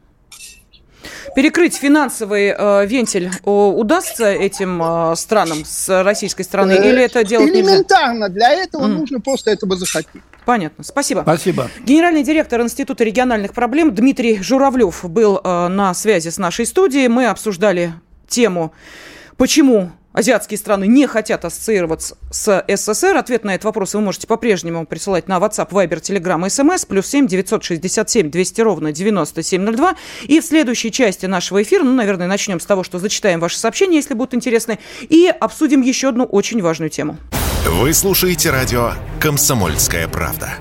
[1.36, 7.24] Перекрыть финансовый э, вентиль о, удастся этим э, странам с российской стороны Э, или это
[7.24, 7.72] делать нельзя?
[7.74, 8.30] Элементарно.
[8.30, 9.00] Для этого Мгм.
[9.00, 10.22] нужно просто этого захотеть.
[10.46, 10.84] Понятно.
[10.84, 11.22] Спасибо.
[11.22, 11.70] Спасибо.
[11.82, 17.08] Генеральный директор Института региональных проблем Дмитрий Журавлев был э, на связи с нашей студией.
[17.08, 17.94] Мы обсуждали
[18.28, 18.74] тему,
[19.38, 23.18] почему азиатские страны не хотят ассоциироваться с СССР.
[23.18, 27.28] Ответ на этот вопрос вы можете по-прежнему присылать на WhatsApp, Viber, Telegram, SMS, плюс 7
[27.28, 29.96] 967 200 ровно 9702.
[30.24, 33.98] И в следующей части нашего эфира, ну, наверное, начнем с того, что зачитаем ваши сообщения,
[33.98, 37.18] если будут интересны, и обсудим еще одну очень важную тему.
[37.66, 40.54] Вы слушаете радио «Комсомольская правда».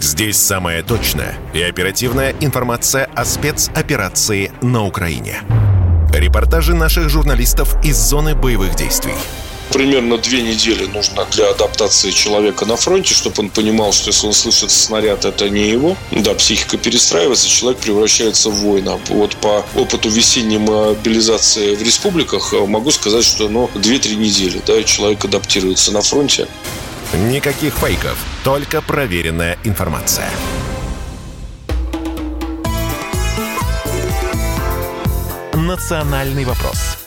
[0.00, 5.42] Здесь самая точная и оперативная информация о спецоперации на Украине.
[6.14, 9.14] Репортажи наших журналистов из зоны боевых действий.
[9.72, 14.32] Примерно две недели нужно для адаптации человека на фронте, чтобы он понимал, что если он
[14.32, 15.96] слышит снаряд, это не его.
[16.12, 19.00] Да, психика перестраивается, человек превращается в воина.
[19.08, 24.80] Вот по опыту весенней мобилизации в республиках э, могу сказать, что ну, 2-3 недели да,
[24.84, 26.46] человек адаптируется на фронте.
[27.12, 30.30] Никаких фейков, только проверенная информация.
[35.68, 36.98] «Национальный вопрос».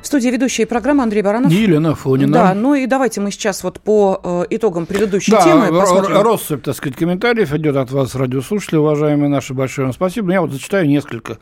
[0.00, 1.50] В студии ведущая программы Андрей Баранов.
[1.52, 2.32] Елена Фонина.
[2.32, 6.22] Да, ну и давайте мы сейчас вот по э, итогам предыдущей Да, темы р- посмотрим.
[6.22, 9.52] россыпь, так сказать, комментариев идет от вас, радиослушатели, уважаемые наши.
[9.52, 10.32] Большое вам спасибо.
[10.32, 11.38] Я вот зачитаю несколько,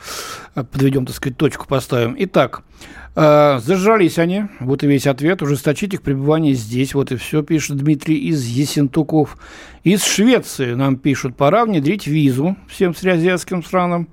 [0.56, 2.16] э, подведем, так сказать, точку поставим.
[2.18, 2.62] Итак,
[3.16, 7.76] Э, зажрались они, вот и весь ответ, ужесточить их пребывание здесь, вот и все, пишет
[7.76, 9.36] Дмитрий из Есентуков.
[9.84, 14.08] Из Швеции нам пишут, пора внедрить визу всем среднеазиатским странам.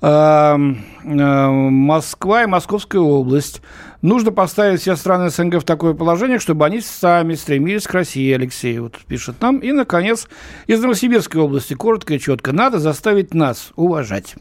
[0.00, 3.60] Эм, э, Москва и Московская область.
[4.00, 8.78] Нужно поставить все страны СНГ в такое положение, чтобы они сами стремились к России, Алексей
[8.78, 9.58] вот пишет нам.
[9.58, 10.28] И, наконец,
[10.68, 14.36] из Новосибирской области, коротко и четко, надо заставить нас уважать.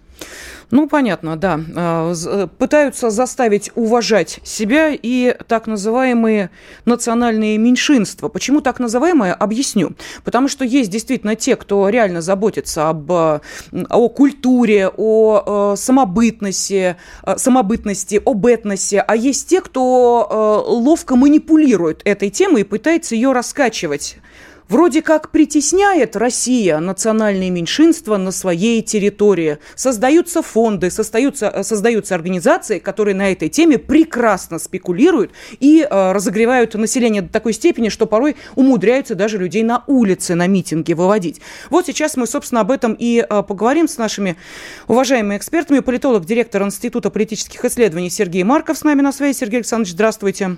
[0.69, 1.60] Ну, понятно, да.
[1.75, 6.49] А, э, пытаются заставить уважать себя и так называемые
[6.86, 8.27] национальные меньшинства.
[8.27, 9.34] Почему так называемые?
[9.34, 9.93] Объясню.
[10.25, 17.38] Потому что есть действительно те, кто реально заботится об, о культуре, о э, самобытности, э,
[17.38, 24.17] самобытности, об этносе, а есть те, кто ловко манипулирует этой темой и пытается ее раскачивать
[24.69, 29.60] Вроде как притесняет Россия национальные меньшинства на своей территории.
[29.75, 36.73] Создаются фонды, создаются, э, создаются организации, которые на этой теме прекрасно спекулируют и э, разогревают
[36.73, 41.39] население до такой степени, что порой умудряются даже людей на улице, на митинги выводить.
[41.69, 44.36] Вот сейчас мы, собственно, об этом и э, поговорим с нашими
[44.89, 45.80] уважаемыми экспертами.
[45.80, 49.38] Политолог, директор Института политических исследований Сергей Марков с нами на связи.
[49.38, 50.58] Сергей Александрович, здравствуйте.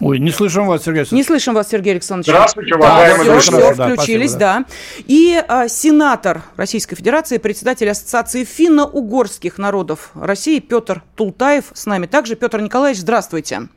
[0.00, 1.24] Ой, не слышим вас, Сергей Александрович.
[1.24, 2.26] Не слышим вас, Сергей Александрович.
[2.26, 4.58] Здравствуйте, уважаемые да, все, все, включились, да.
[4.58, 4.64] да.
[5.06, 12.36] И а, сенатор Российской Федерации, председатель Ассоциации финно-угорских народов России Петр Тултаев с нами также.
[12.36, 13.68] Петр Николаевич, здравствуйте.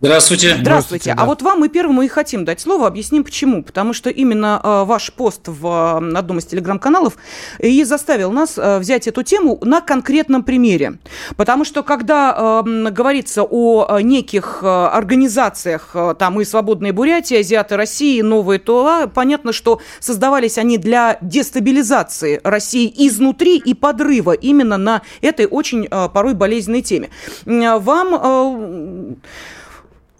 [0.00, 0.56] Здравствуйте.
[0.60, 1.12] Здравствуйте.
[1.12, 1.22] Да.
[1.22, 2.86] А вот вам мы первому и хотим дать слово.
[2.86, 3.64] Объясним почему.
[3.64, 7.14] Потому что именно э, ваш пост в э, одном из телеграм-каналов
[7.58, 10.98] и заставил нас э, взять эту тему на конкретном примере.
[11.36, 17.76] Потому что когда э, говорится о неких э, организациях, э, там и «Свободная Бурятия», «Азиаты
[17.76, 25.02] России», «Новые Тула», понятно, что создавались они для дестабилизации России изнутри и подрыва именно на
[25.22, 27.10] этой очень э, порой болезненной теме.
[27.44, 28.14] Вам...
[28.14, 29.14] Э,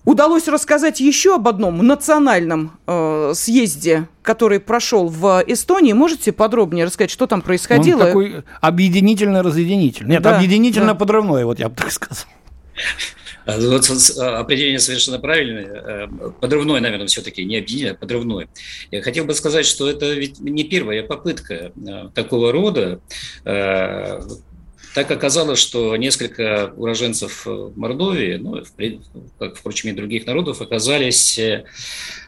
[0.08, 5.92] Удалось рассказать еще об одном национальном э, съезде, который прошел в Эстонии.
[5.92, 8.00] Можете подробнее рассказать, что там происходило?
[8.00, 10.12] Он такой объединительно-разъединительный.
[10.12, 11.46] Нет, да, объединительно-подрывной, да.
[11.46, 12.24] вот я бы так сказал.
[13.44, 15.66] А, вот а, определение совершенно правильное.
[15.66, 16.06] Э,
[16.40, 18.48] подрывной, наверное, все-таки не объединение, а подрывной.
[18.90, 23.00] Я хотел бы сказать, что это ведь не первая попытка э, такого рода.
[24.94, 28.62] Так оказалось, что несколько уроженцев э, Мордовии, ну,
[29.38, 31.64] как, впрочем, и других народов, оказались э,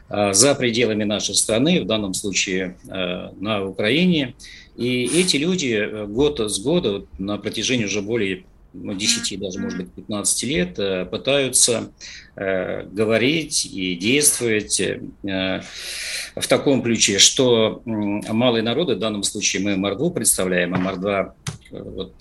[0.09, 4.35] за пределами нашей страны, в данном случае э, на Украине.
[4.75, 9.91] И эти люди год с года, на протяжении уже более ну, 10, даже, может быть,
[9.93, 11.91] 15 лет пытаются
[12.35, 14.81] говорить и действовать
[15.21, 21.35] в таком ключе, что малые народы, в данном случае мы Мордву представляем, а Мордва
[21.71, 22.13] вот,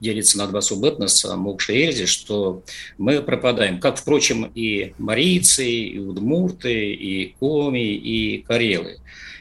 [0.00, 2.62] делится на два субэтноса, Мокша и Эльзи, что
[2.98, 8.98] мы пропадаем, как, впрочем, и марийцы, и удмурты, и коми, и карелы.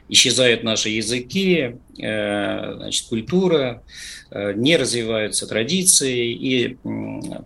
[0.08, 3.84] Исчезают наши языки, э, значит, культура,
[4.25, 4.25] э,
[4.56, 6.78] не развиваются традиции, и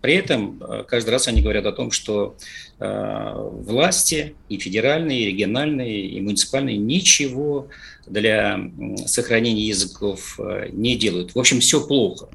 [0.02, 2.36] при этом э, каждый раз они говорят о том, что
[2.80, 7.68] власти и федеральные, и региональные, и муниципальные ничего
[8.08, 8.58] для
[9.06, 11.36] сохранения языков э, не делают.
[11.36, 12.30] В общем, все плохо.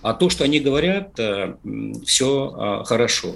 [0.00, 1.54] А то, что они говорят, э,
[2.06, 3.34] все хорошо.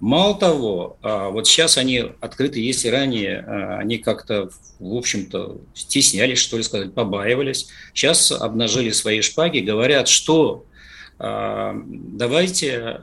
[0.00, 6.38] Мало того, а, вот сейчас они открыты, если ранее а, они как-то, в общем-то, стеснялись,
[6.38, 10.66] что ли сказать, побаивались, сейчас обнажили свои шпаги, говорят, что
[11.16, 12.98] давайте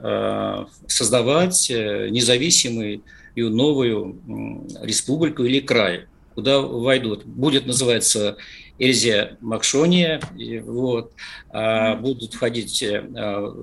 [0.86, 3.02] создавать э, независимую
[3.34, 7.24] новую республику или край куда войдут.
[7.24, 8.36] Будет называться
[8.82, 10.20] Эльзия Макшония,
[10.64, 11.12] вот,
[11.50, 13.00] а будут входить э,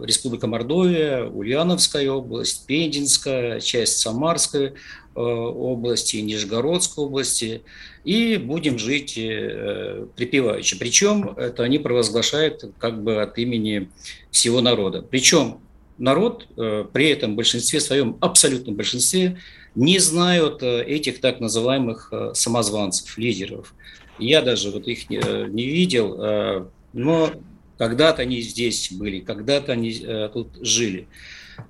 [0.05, 4.71] Республика Мордовия, Ульяновская область, Пензенская, часть Самарской э,
[5.19, 7.63] области, Нижегородской области,
[8.05, 10.79] и будем жить э, припеваючи.
[10.79, 13.89] Причем это они провозглашают как бы от имени
[14.31, 15.01] всего народа.
[15.01, 15.59] Причем
[15.97, 19.37] народ при этом в большинстве своем, абсолютном большинстве,
[19.75, 23.73] не знают этих так называемых самозванцев, лидеров.
[24.19, 27.31] Я даже вот их не, э, не видел, но
[27.77, 31.07] когда-то они здесь были, когда-то они тут жили.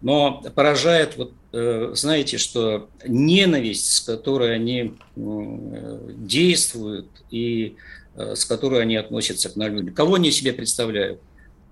[0.02, 1.34] Но поражает, вот,
[1.98, 7.76] знаете, что ненависть, с которой они действуют и
[8.16, 9.92] с которой они относятся к народу.
[9.92, 11.20] Кого они себе представляют?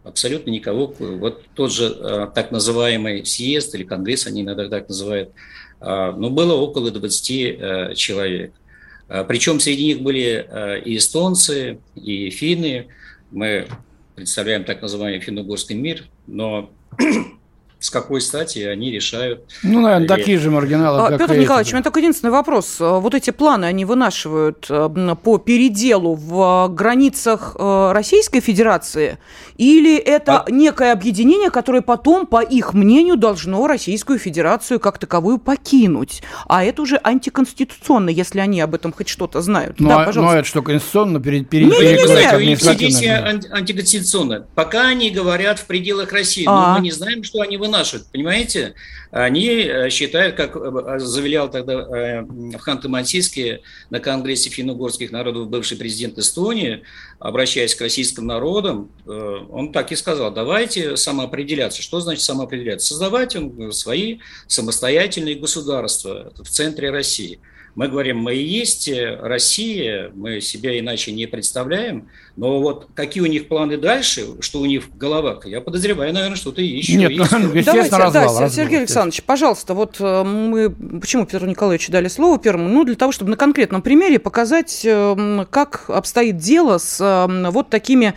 [0.03, 0.93] Абсолютно никого.
[0.99, 5.31] Вот тот же так называемый съезд или конгресс, они иногда так называют,
[5.79, 8.53] а, но было около 20 э, человек.
[9.09, 12.87] А, Причем среди них были э, и эстонцы, и финны.
[13.31, 13.67] Мы
[14.15, 16.71] представляем так называемый финно-угорский мир, но
[17.79, 19.43] с какой стати они решают.
[19.63, 20.07] Ну, наверное, и...
[20.07, 22.77] такие же маргиналы, а, как Петр Николаевич, у меня только единственный вопрос.
[22.79, 24.89] Вот эти планы, они вынашивают э,
[25.23, 29.19] по переделу в границах э, Российской Федерации?
[29.57, 30.51] Или это а...
[30.51, 36.23] некое объединение, которое потом, по их мнению, должно Российскую Федерацию как таковую покинуть?
[36.47, 39.79] А это уже антиконституционно, если они об этом хоть что-то знают.
[39.79, 40.33] Ну, да, а, пожалуйста.
[40.33, 41.19] ну это что, конституционно?
[41.19, 43.51] Перед, перед, не, не, не, не, не.
[43.51, 44.47] антиконституционно.
[44.55, 46.69] Пока они говорят в пределах России, а.
[46.69, 48.73] но мы не знаем, что они вынашивают, понимаете?
[49.11, 55.77] Они э, считают, как э, заявлял тогда э, в Ханты-Мансийске на Конгрессе финно-угорских народов бывший
[55.77, 56.83] президент Эстонии,
[57.19, 61.81] обращаясь к российским народам, он так и сказал, давайте самоопределяться.
[61.81, 62.89] Что значит самоопределяться?
[62.89, 63.35] Создавать
[63.71, 67.39] свои самостоятельные государства в центре России–
[67.77, 68.89] мы говорим, мы и есть
[69.21, 74.65] Россия, мы себя иначе не представляем, но вот какие у них планы дальше, что у
[74.65, 77.31] них в головах, я подозреваю, наверное, что-то еще Нет, есть.
[77.31, 82.07] Ну, Давайте, развал, да, развал, Сергей Александрович, пожалуйста, вот э, мы, почему Петру Николаевичу дали
[82.07, 82.67] слово первому?
[82.67, 87.69] Ну, для того, чтобы на конкретном примере показать, э, как обстоит дело с э, вот
[87.69, 88.15] такими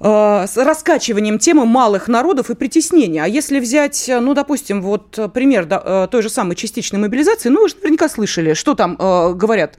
[0.00, 3.22] Э, с раскачиванием темы малых народов и притеснения.
[3.22, 7.50] А если взять, э, ну, допустим, вот пример да, э, той же самой частичной мобилизации,
[7.50, 9.78] ну, вы же наверняка слышали, что там э, говорят.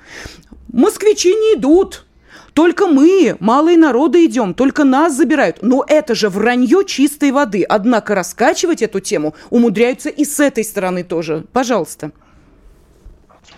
[0.71, 2.05] Москвичи не идут,
[2.53, 5.59] только мы, малые народы, идем, только нас забирают.
[5.61, 7.63] Но это же вранье чистой воды.
[7.63, 11.45] Однако раскачивать эту тему умудряются и с этой стороны тоже.
[11.51, 12.11] Пожалуйста.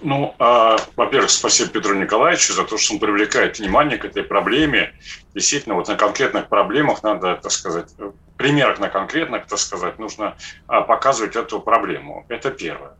[0.02, 4.94] Ну, а, во-первых, спасибо Петру Николаевичу за то, что он привлекает внимание к этой проблеме.
[5.34, 7.90] Действительно, вот на конкретных проблемах надо, так сказать,
[8.44, 10.36] примерах на конкретных, так сказать, нужно
[10.68, 12.26] а, показывать эту проблему.
[12.28, 12.92] Это первое.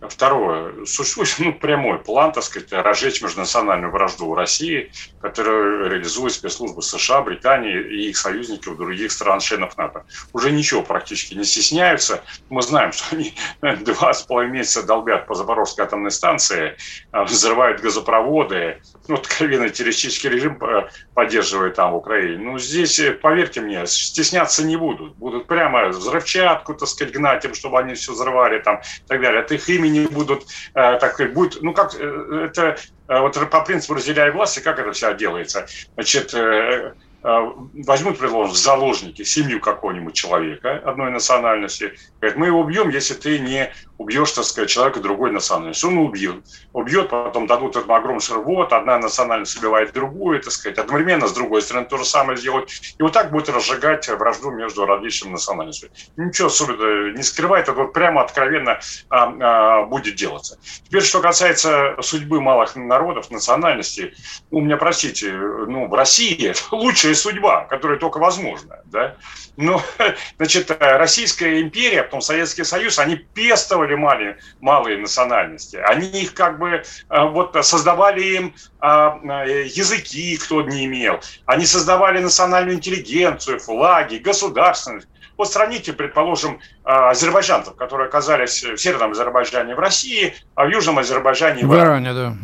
[0.00, 0.84] Второе.
[0.84, 7.22] Существует ну, прямой план, так сказать, разжечь межнациональную вражду в России, которую реализуют спецслужбы США,
[7.22, 10.04] Британии и их союзников других стран-членов НАТО.
[10.32, 12.22] Уже ничего практически не стесняются.
[12.48, 13.34] Мы знаем, что они
[13.84, 16.76] два с половиной месяца долбят по Запорожской атомной станции,
[17.12, 22.38] а, взрывают газопроводы, ну, откровенно террористический режим э, поддерживает там в Украине.
[22.38, 25.16] Ну, здесь, э, поверьте мне, стесняться не будут.
[25.16, 29.40] Будут прямо взрывчатку, так сказать, гнать им, чтобы они все взрывали там и так далее.
[29.40, 32.78] От их имени будут, э, так сказать, будет, ну, как это,
[33.18, 35.66] вот по принципу разделяя власти, как это все делается?
[35.96, 42.60] Значит, э, а, возьмут, предложим, в заложники семью какого-нибудь человека одной национальности, говорят, мы его
[42.60, 45.84] убьем, если ты не убьешь, так сказать, человека другой национальности.
[45.84, 46.42] Он убьет.
[46.72, 51.60] Убьет, потом дадут этому огромный вот, одна национальность убивает другую, так сказать, одновременно с другой
[51.60, 52.70] стороны то же самое сделают.
[52.98, 55.92] И вот так будет разжигать вражду между различными национальностями.
[56.16, 60.58] Ничего особенно не скрывает, это вот прямо откровенно а, а, будет делаться.
[60.86, 64.14] Теперь, что касается судьбы малых народов, национальностей,
[64.50, 68.80] ну, меня простите, ну, в России лучшая судьба, которая только возможна.
[68.86, 69.16] Да?
[69.56, 69.82] Но,
[70.38, 75.76] значит, Российская империя, потом Советский Союз, они пестовали малые, малые национальности.
[75.76, 81.20] Они их как бы э, вот создавали им а, э, языки, кто не имел.
[81.46, 85.08] Они создавали национальную интеллигенцию, флаги, государственность.
[85.36, 91.64] Вот сравните, предположим, азербайджанцев, которые оказались в Северном Азербайджане в России, а в Южном Азербайджане
[91.64, 92.12] в Иране.
[92.12, 92.34] Да.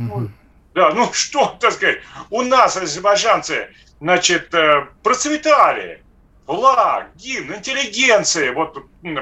[0.76, 1.98] Да, ну что, так сказать,
[2.30, 3.68] у нас азербайджанцы
[4.00, 6.02] значит, э, процветали.
[6.46, 8.78] Флаг, гимн, интеллигенция, вот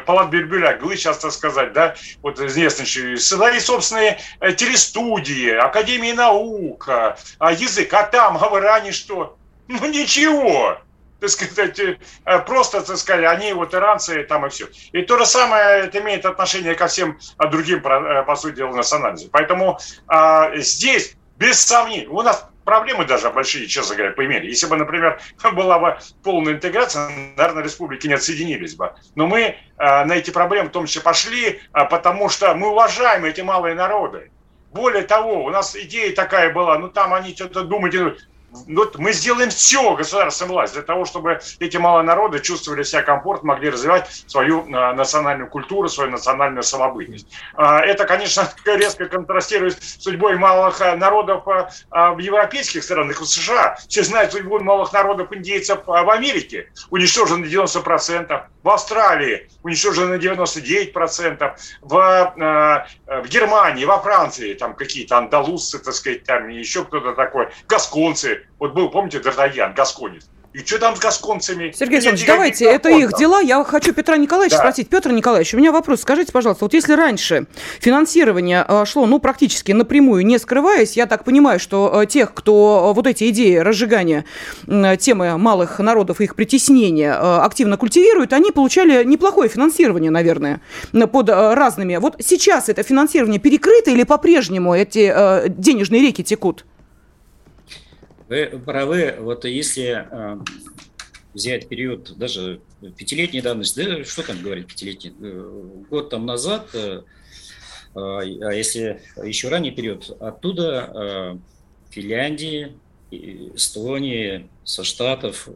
[0.07, 6.89] Палат Бельбюля, вы сейчас так сказать, да, вот известный, создали собственные э, телестудии, Академии наук,
[6.89, 9.37] а язык, а там, а в Иране что?
[9.69, 10.79] Ну ничего,
[11.21, 11.97] так сказать, э,
[12.41, 14.69] просто, так сказать, они вот иранцы там и все.
[14.93, 17.19] И то же самое это имеет отношение ко всем
[17.51, 19.31] другим, по сути дела, национальностям.
[19.33, 24.49] Поэтому а, здесь, без сомнений, у нас проблемы даже большие, честно говоря, по мере.
[24.49, 25.21] Если бы, например,
[25.53, 28.93] была бы полная интеграция, наверное, республики не отсоединились бы.
[29.15, 33.25] Но мы э, на эти проблемы в том числе пошли, э, потому что мы уважаем
[33.25, 34.31] эти малые народы.
[34.73, 38.27] Более того, у нас идея такая была, ну там они что-то думают,
[38.67, 43.49] ну, мы сделаем все, государственная власть, для того, чтобы эти малые народы чувствовали себя комфортно,
[43.49, 47.27] могли развивать свою а, национальную культуру, свою национальную самобытность.
[47.55, 53.77] А, это, конечно, резко контрастирует с судьбой малых а, народов в европейских странах, в США.
[53.89, 56.71] Все знают судьбу малых народов индейцев в Америке.
[56.91, 58.43] Уничтожено 90%.
[58.65, 61.59] В Австралии уничтожено 99%.
[61.83, 62.35] В,
[63.07, 68.73] в Германии, во Франции, там какие-то андалузцы, так сказать, там еще кто-то такой, гасконцы, вот
[68.73, 70.31] был, помните, Д'Артаньян, Гасконец.
[70.55, 71.75] И что там с гасконцами?
[71.77, 73.41] Сергей Александрович, давайте, это их дела.
[73.41, 74.63] Я хочу Петра Николаевича да.
[74.63, 74.89] спросить.
[74.89, 76.03] Петр Николаевич, у меня вопрос.
[76.03, 77.47] Скажите, пожалуйста, вот если раньше
[77.81, 82.93] финансирование э, шло, ну, практически напрямую, не скрываясь, я так понимаю, что э, тех, кто
[82.95, 84.25] вот эти идеи разжигания
[85.01, 90.61] темы малых народов и их притеснения э, активно культивирует, они получали неплохое финансирование, наверное,
[90.93, 91.97] под разными.
[91.97, 96.65] Вот сейчас это финансирование перекрыто или по-прежнему эти денежные реки текут?
[98.29, 100.39] Вы правы, вот если э,
[101.35, 102.63] взять период даже
[102.97, 107.03] пятилетней давности, да что там говорить пятилетний, э, год там назад, э,
[107.95, 111.39] а если еще ранний период, оттуда
[111.91, 112.73] Финляндии,
[113.13, 115.49] Эстонии, со Штатов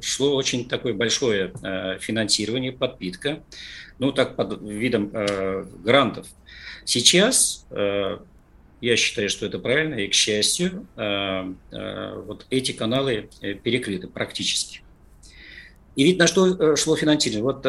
[0.00, 1.52] шло очень такое большое
[2.00, 3.42] финансирование, подпитка,
[3.98, 5.10] ну так под видом
[5.84, 6.26] грантов.
[6.86, 7.66] Сейчас
[8.84, 14.08] я считаю, что это правильно, и, к счастью, э, э, вот эти каналы э, перекрыты
[14.08, 14.82] практически.
[15.96, 17.44] И ведь на что шло финансирование?
[17.44, 17.62] Вот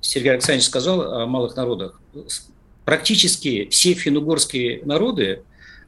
[0.00, 1.98] Сергей Александрович сказал о малых народах.
[2.84, 5.42] Практически все финугорские народы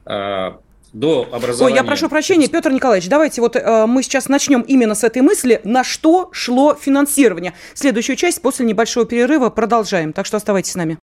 [0.05, 1.75] до образования.
[1.75, 5.21] Ой, я прошу прощения, Петр Николаевич, давайте вот э, мы сейчас начнем именно с этой
[5.21, 7.53] мысли, на что шло финансирование.
[7.75, 10.97] Следующую часть после небольшого перерыва продолжаем, так что оставайтесь с нами.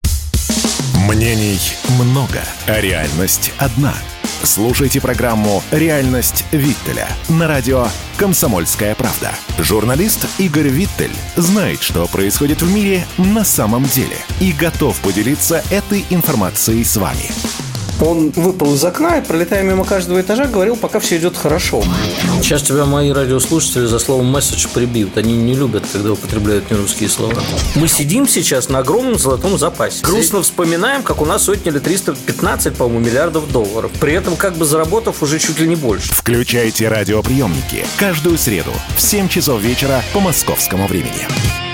[1.13, 1.59] Мнений
[1.99, 3.93] много, а реальность одна.
[4.43, 9.31] Слушайте программу «Реальность Виттеля» на радио «Комсомольская правда».
[9.59, 16.05] Журналист Игорь Виттель знает, что происходит в мире на самом деле и готов поделиться этой
[16.11, 17.29] информацией с вами.
[18.01, 21.83] Он выпал из окна и, пролетая мимо каждого этажа, говорил, пока все идет хорошо.
[22.41, 25.17] Сейчас тебя мои радиослушатели за словом «месседж» прибьют.
[25.17, 27.39] Они не любят, когда употребляют нерусские слова.
[27.75, 30.03] Мы сидим сейчас на огромном золотом запасе.
[30.03, 33.91] Грустно вспоминаем, как у нас отняли 315, по-моему, миллиардов долларов.
[33.99, 36.11] При этом как бы заработав уже чуть ли не больше.
[36.13, 41.70] Включайте радиоприемники каждую среду в 7 часов вечера по московскому времени.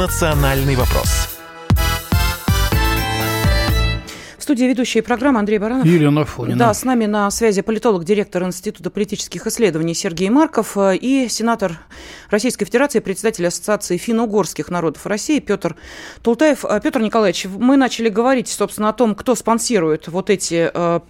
[0.00, 1.28] «Национальный вопрос».
[4.38, 5.84] В студии ведущая программы Андрей Баранов.
[5.84, 6.56] Елена Фонина.
[6.56, 11.78] Да, с нами на связи политолог, директор Института политических исследований Сергей Марков э, и сенатор
[12.30, 15.76] Российской Федерации, председатель Ассоциации финно-угорских народов России Петр
[16.22, 16.64] Тултаев.
[16.64, 21.00] Э, Петр Николаевич, мы начали говорить, собственно, о том, кто спонсирует вот эти э,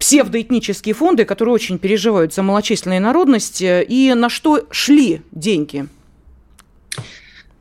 [0.00, 5.86] псевдоэтнические фонды, которые очень переживают за малочисленные народности, и на что шли деньги–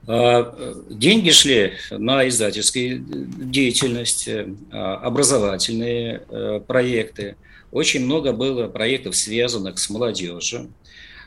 [0.08, 7.36] деньги шли на издательскую деятельность, э, образовательные э, проекты.
[7.72, 10.72] Очень много было проектов, связанных с молодежью.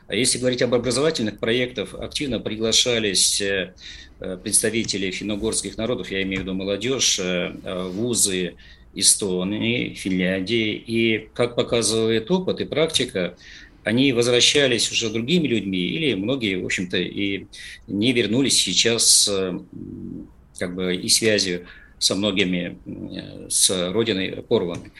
[0.08, 3.72] А если говорить об образовательных проектах, активно приглашались э,
[4.42, 7.20] представители финно-угорских народов, я имею в виду молодежь,
[7.64, 8.54] вузы
[8.94, 10.74] Эстонии, Финляндии.
[10.74, 13.36] И, как показывает опыт и практика,
[13.84, 17.46] они возвращались уже другими людьми, или многие, в общем-то, и
[17.86, 19.30] не вернулись сейчас
[20.58, 21.66] как бы и связью
[21.98, 22.78] со многими
[23.48, 24.90] с родиной порваны.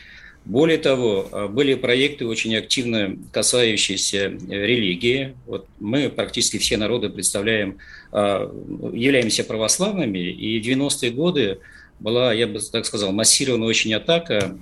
[0.44, 5.36] Более того, были проекты очень активно касающиеся религии.
[5.46, 7.78] Вот мы практически все народы представляем,
[8.10, 8.52] а,
[8.92, 11.58] являемся православными, и в 90-е годы
[12.00, 14.58] была, я бы так сказал, массированная очень атака,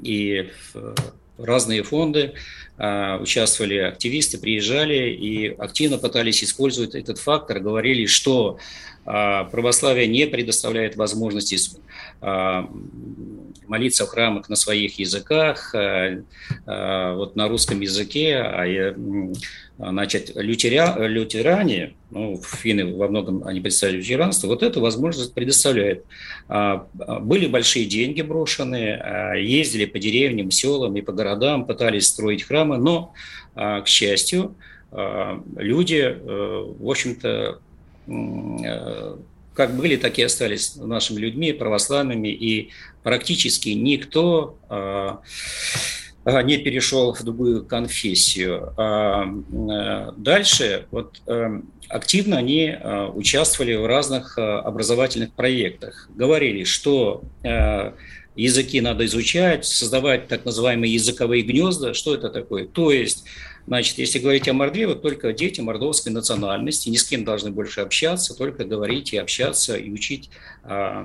[0.00, 0.48] и
[1.36, 2.34] разные фонды а,
[2.76, 8.58] участвовали активисты, приезжали и активно пытались использовать этот фактор, говорили, что
[9.06, 11.58] а, православие не предоставляет возможности
[12.20, 12.68] а,
[13.68, 18.94] молиться в храмах на своих языках, вот на русском языке, а
[19.78, 26.04] значит, лютеря, лютеране, ну, финны во многом они представляют лютеранство, вот эту возможность предоставляет.
[26.48, 32.06] А, а, были большие деньги брошены, а, ездили по деревням, селам и по городам, пытались
[32.06, 33.12] строить храмы, но,
[33.54, 34.56] к счастью,
[35.56, 37.58] люди, э, в общем-то,
[38.06, 39.16] э,
[39.54, 42.70] как были, так и остались нашими людьми, православными, и
[43.02, 44.58] практически никто
[46.24, 48.72] не перешел в другую конфессию.
[48.76, 56.08] А, э, дальше вот э, активно они э, участвовали в разных образовательных проектах.
[56.14, 57.22] Говорили, что
[58.36, 61.94] языки надо изучать, создавать так называемые языковые гнезда.
[61.94, 62.66] Что это такое?
[62.66, 63.24] То есть
[63.66, 67.80] Значит, если говорить о Мордве, вот только дети мордовской национальности, ни с кем должны больше
[67.80, 70.28] общаться, только говорить и общаться и учить
[70.64, 71.04] э,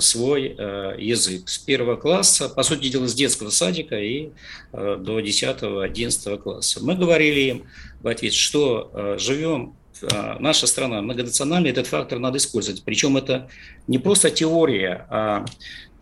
[0.00, 1.48] свой э, язык.
[1.48, 4.30] С первого класса, по сути дела, с детского садика и
[4.72, 6.84] э, до 10-11 класса.
[6.84, 7.64] Мы говорили им
[8.02, 9.74] в ответ, что э, живем
[10.38, 12.82] наша страна многонациональная, этот фактор надо использовать.
[12.84, 13.48] Причем это
[13.86, 15.46] не просто теория, а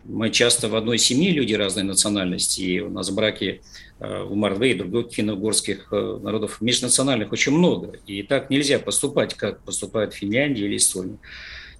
[0.05, 3.61] мы часто в одной семье люди разной национальности, и у нас браки
[3.99, 7.97] э, у Мордвы и других финно-угорских э, народов межнациональных очень много.
[8.05, 11.17] И так нельзя поступать, как поступает Финляндия или Эстония.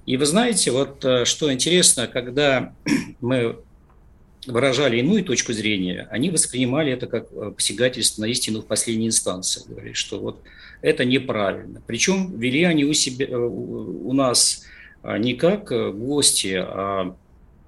[0.05, 2.73] И вы знаете, вот э, что интересно, когда
[3.21, 3.59] мы
[4.47, 9.63] выражали иную точку зрения, они воспринимали это как посягательство на истину в последней инстанции.
[9.67, 10.41] Говорили, что вот
[10.81, 11.81] это неправильно.
[11.87, 14.65] Причем вели они у, себя, у нас
[15.01, 17.15] не как гости, а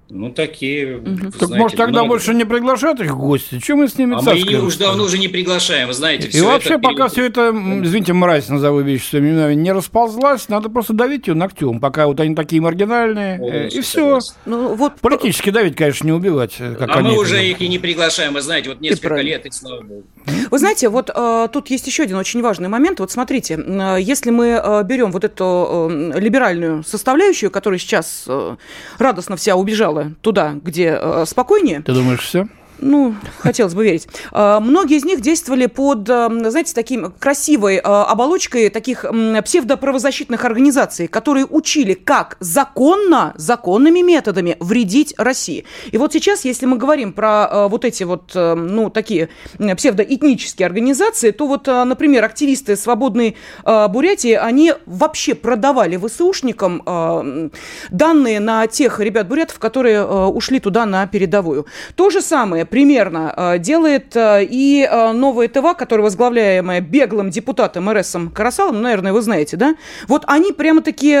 [0.08, 0.98] ну, такие.
[0.98, 1.04] Угу.
[1.06, 2.08] Так знаете, может тогда много...
[2.08, 3.58] больше не приглашать их в гости?
[3.58, 6.28] Чем мы с ними А мы их уже давно уже не приглашаем, вы знаете.
[6.28, 10.68] И вообще, это пока все это, извините, мразь назову вещи своими именами, не расползлась, надо
[10.68, 14.20] просто давить ее ногтем, пока вот они такие маргинальные, О, э, и все.
[14.44, 15.00] Ну, вот...
[15.00, 16.54] Политически давить, конечно, не убивать.
[16.60, 19.50] Э, как а мы уже их и не приглашаем, вы знаете, вот несколько лет, и
[19.50, 20.04] слава богу.
[20.50, 23.00] Вы знаете, вот э, тут есть еще один очень важный момент.
[23.00, 28.56] Вот смотрите, э, если мы э, берем вот эту э, либеральную составляющую, которая сейчас э,
[28.98, 31.82] радостно вся убежала, туда, где э, спокойнее.
[31.82, 32.48] Ты думаешь, все?
[32.78, 34.06] Ну, хотелось бы верить.
[34.32, 39.04] А, многие из них действовали под, знаете, таким красивой а, оболочкой таких
[39.44, 45.64] псевдоправозащитных организаций, которые учили, как законно, законными методами вредить России.
[45.90, 51.30] И вот сейчас, если мы говорим про а, вот эти вот, ну, такие псевдоэтнические организации,
[51.30, 57.50] то вот, например, активисты свободной Бурятии, они вообще продавали ВСУшникам
[57.90, 61.66] данные на тех ребят-бурятов, которые ушли туда на передовую.
[61.94, 67.90] То же самое примерно э, делает э, и э, новая ТВ, которая возглавляемая беглым депутатом
[67.90, 69.76] РСом Карасалом, ну, наверное, вы знаете, да?
[70.08, 71.16] Вот они прямо-таки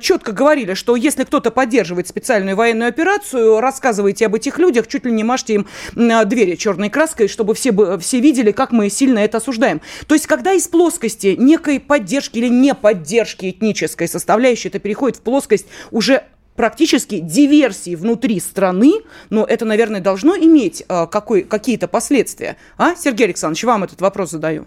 [0.00, 5.12] четко говорили, что если кто-то поддерживает специальную военную операцию, рассказывайте об этих людях, чуть ли
[5.12, 9.80] не мажьте им двери черной краской, чтобы все, все видели, как мы сильно это осуждаем.
[10.06, 15.22] То есть, когда из плоскости некой поддержки или не поддержки этнической составляющей это переходит в
[15.22, 16.24] плоскость уже
[16.56, 22.56] практически диверсии внутри страны, но это, наверное, должно иметь э, какие-то последствия.
[22.76, 24.66] А, Сергей Александрович, вам этот вопрос задаю.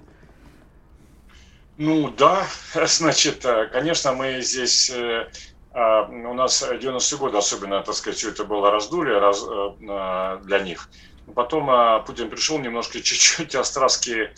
[1.77, 2.45] Ну да,
[2.85, 5.27] значит, э, конечно, мы здесь, э,
[5.73, 9.43] э, у нас 90-е годы особенно, так сказать, все это было раздули раз,
[10.45, 10.89] для них.
[11.33, 14.29] Потом Путин пришел, немножко чуть-чуть остраски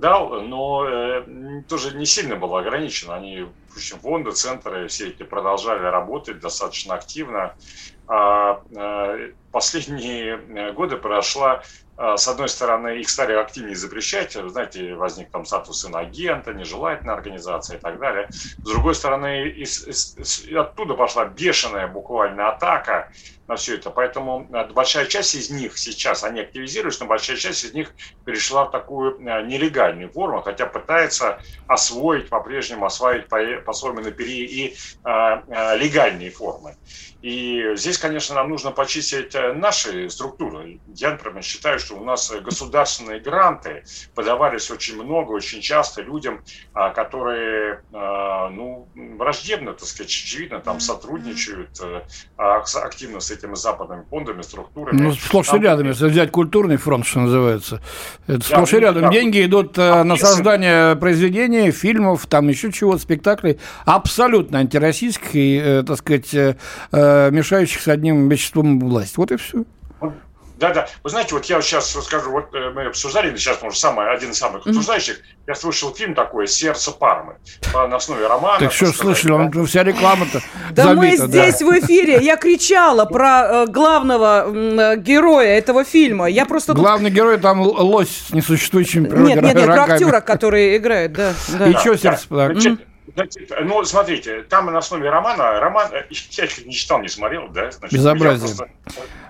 [0.00, 1.22] дал, но
[1.68, 3.14] тоже не сильно было ограничено.
[3.14, 7.54] Они допустим, фонды, центры, все эти продолжали работать достаточно активно.
[8.06, 9.18] А, а
[9.50, 11.62] последние э, годы прошла
[11.96, 17.78] а, с одной стороны, их стали активнее запрещать, знаете, возник там статус иноагента, нежелательная организация
[17.78, 18.26] и так далее.
[18.30, 23.12] С другой стороны, из, из, оттуда пошла бешеная буквально атака
[23.46, 23.90] на все это.
[23.90, 27.92] Поэтому э, большая часть из них сейчас, они активизируются, но большая часть из них
[28.24, 34.76] перешла в такую э, нелегальную форму, хотя пытается освоить по-прежнему, освоить по-своему на пери и
[35.02, 36.76] а, а, легальные формы.
[37.22, 40.78] И здесь, конечно, нам нужно почистить наши структуры.
[40.94, 43.84] Я, например, считаю, что у нас государственные гранты
[44.14, 51.80] подавались очень много, очень часто людям, которые, ну, враждебно, так сказать, очевидно, там сотрудничают
[52.36, 55.00] активно с этими западными фондами, структурами.
[55.00, 57.80] Ну, сплошь и рядом, если взять культурный фронт, что называется.
[58.26, 59.02] Это да, сплошь и рядом.
[59.02, 59.08] Да.
[59.10, 65.82] Деньги идут а на создание произведений, фильмов, там еще чего-то, спектаклей, абсолютно антироссийских и, э,
[65.86, 66.56] так сказать, э,
[66.92, 69.14] э, мешающих с одним веществом власти.
[69.16, 69.64] Вот и все.
[70.68, 70.88] Да-да.
[71.02, 74.38] Вы знаете, вот я сейчас расскажу, вот э, мы обсуждали, сейчас, может, самый, один из
[74.38, 75.44] самых обсуждающих, mm-hmm.
[75.48, 77.36] я слышал фильм такой «Сердце Пармы»
[77.72, 78.58] по, на основе романа.
[78.58, 80.40] Так что слышали, он, вся реклама-то
[80.70, 86.26] Да мы здесь в эфире, я кричала про э, главного э, героя этого фильма.
[86.26, 91.12] Я просто Главный герой там лось с несуществующим Нет, нет, нет, про актера, который играет,
[91.12, 91.34] да.
[91.66, 92.78] И что «Сердце Пармы»?
[93.12, 97.48] Значит, ну, смотрите, там на основе романа, роман, э, я их не читал, не смотрел,
[97.48, 98.70] да, значит, Безобразие.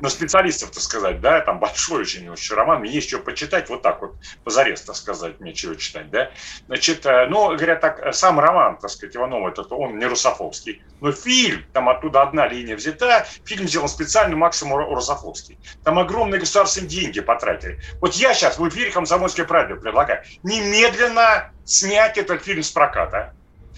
[0.00, 3.82] на специалистов, так сказать, да, там большой очень, очень роман, мне есть что почитать, вот
[3.82, 4.14] так вот,
[4.44, 6.30] позарез, так сказать, мне чего читать, да.
[6.66, 11.10] Значит, э, ну, говорят так, сам роман, так сказать, Иванова, это он не русофобский, но
[11.10, 15.58] фильм, там оттуда одна линия взята, фильм сделан специально максимум русофобский.
[15.82, 17.80] Там огромные государственные деньги потратили.
[18.00, 23.34] Вот я сейчас в эфире «Комсомольской правды» предлагаю немедленно снять этот фильм с проката,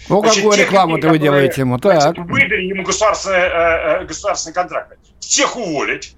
[0.09, 1.79] ну, Значит, какую рекламу-то вы делаете ему?
[1.79, 2.17] Так.
[2.17, 4.97] Выдали ему государственные, э, э, государственные контракты.
[5.19, 6.15] Всех уволить.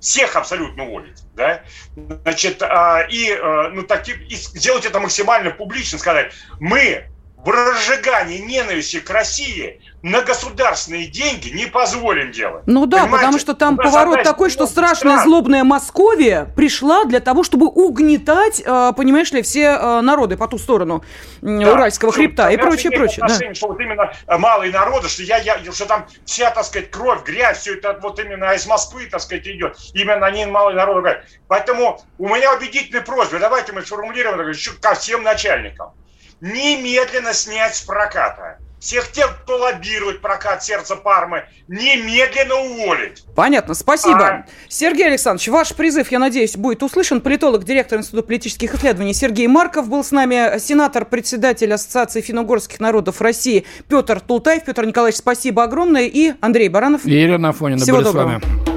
[0.00, 1.22] Всех абсолютно уволить.
[1.34, 1.62] Да?
[1.96, 7.04] Значит, а, и, э, ну, таки, и сделать это максимально публично, сказать, мы
[7.44, 12.62] в разжигании ненависти к России на государственные деньги не позволим делать.
[12.66, 13.16] Ну да, Понимаете?
[13.18, 15.28] потому что там поворот такой, что страшная стран.
[15.28, 20.58] злобная Московия пришла для того, чтобы угнетать, э, понимаешь ли, все э, народы по ту
[20.58, 21.04] сторону
[21.40, 21.72] Да.
[21.72, 23.24] Уральского Что хребта и прочее, прочее.
[23.26, 23.54] да.
[23.54, 27.24] Что вот именно э, малые народы, что, я, я, что там вся, так сказать, кровь,
[27.24, 29.76] грязь, все это вот именно из Москвы, так сказать, идет.
[29.94, 31.22] Именно они малые народы.
[31.48, 35.92] Поэтому у меня убедительная просьба, давайте мы сформулируем ко всем начальникам.
[36.40, 38.58] Немедленно снять с проката.
[38.80, 43.24] Всех тех, кто лоббирует прокат сердца Пармы, немедленно уволить.
[43.34, 44.26] Понятно, спасибо.
[44.26, 44.46] А.
[44.68, 47.22] Сергей Александрович, ваш призыв, я надеюсь, будет услышан.
[47.22, 53.22] Политолог, директор Института политических исследований Сергей Марков был с нами, сенатор, председатель Ассоциации финно-угорских народов
[53.22, 54.64] России Петр Тултаев.
[54.66, 56.04] Петр Николаевич, спасибо огромное.
[56.04, 57.06] И Андрей Баранов.
[57.06, 58.40] И Елена Афонина Всего были доброго.
[58.40, 58.74] с вами.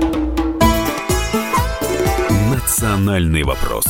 [2.55, 3.85] Национальный вопрос.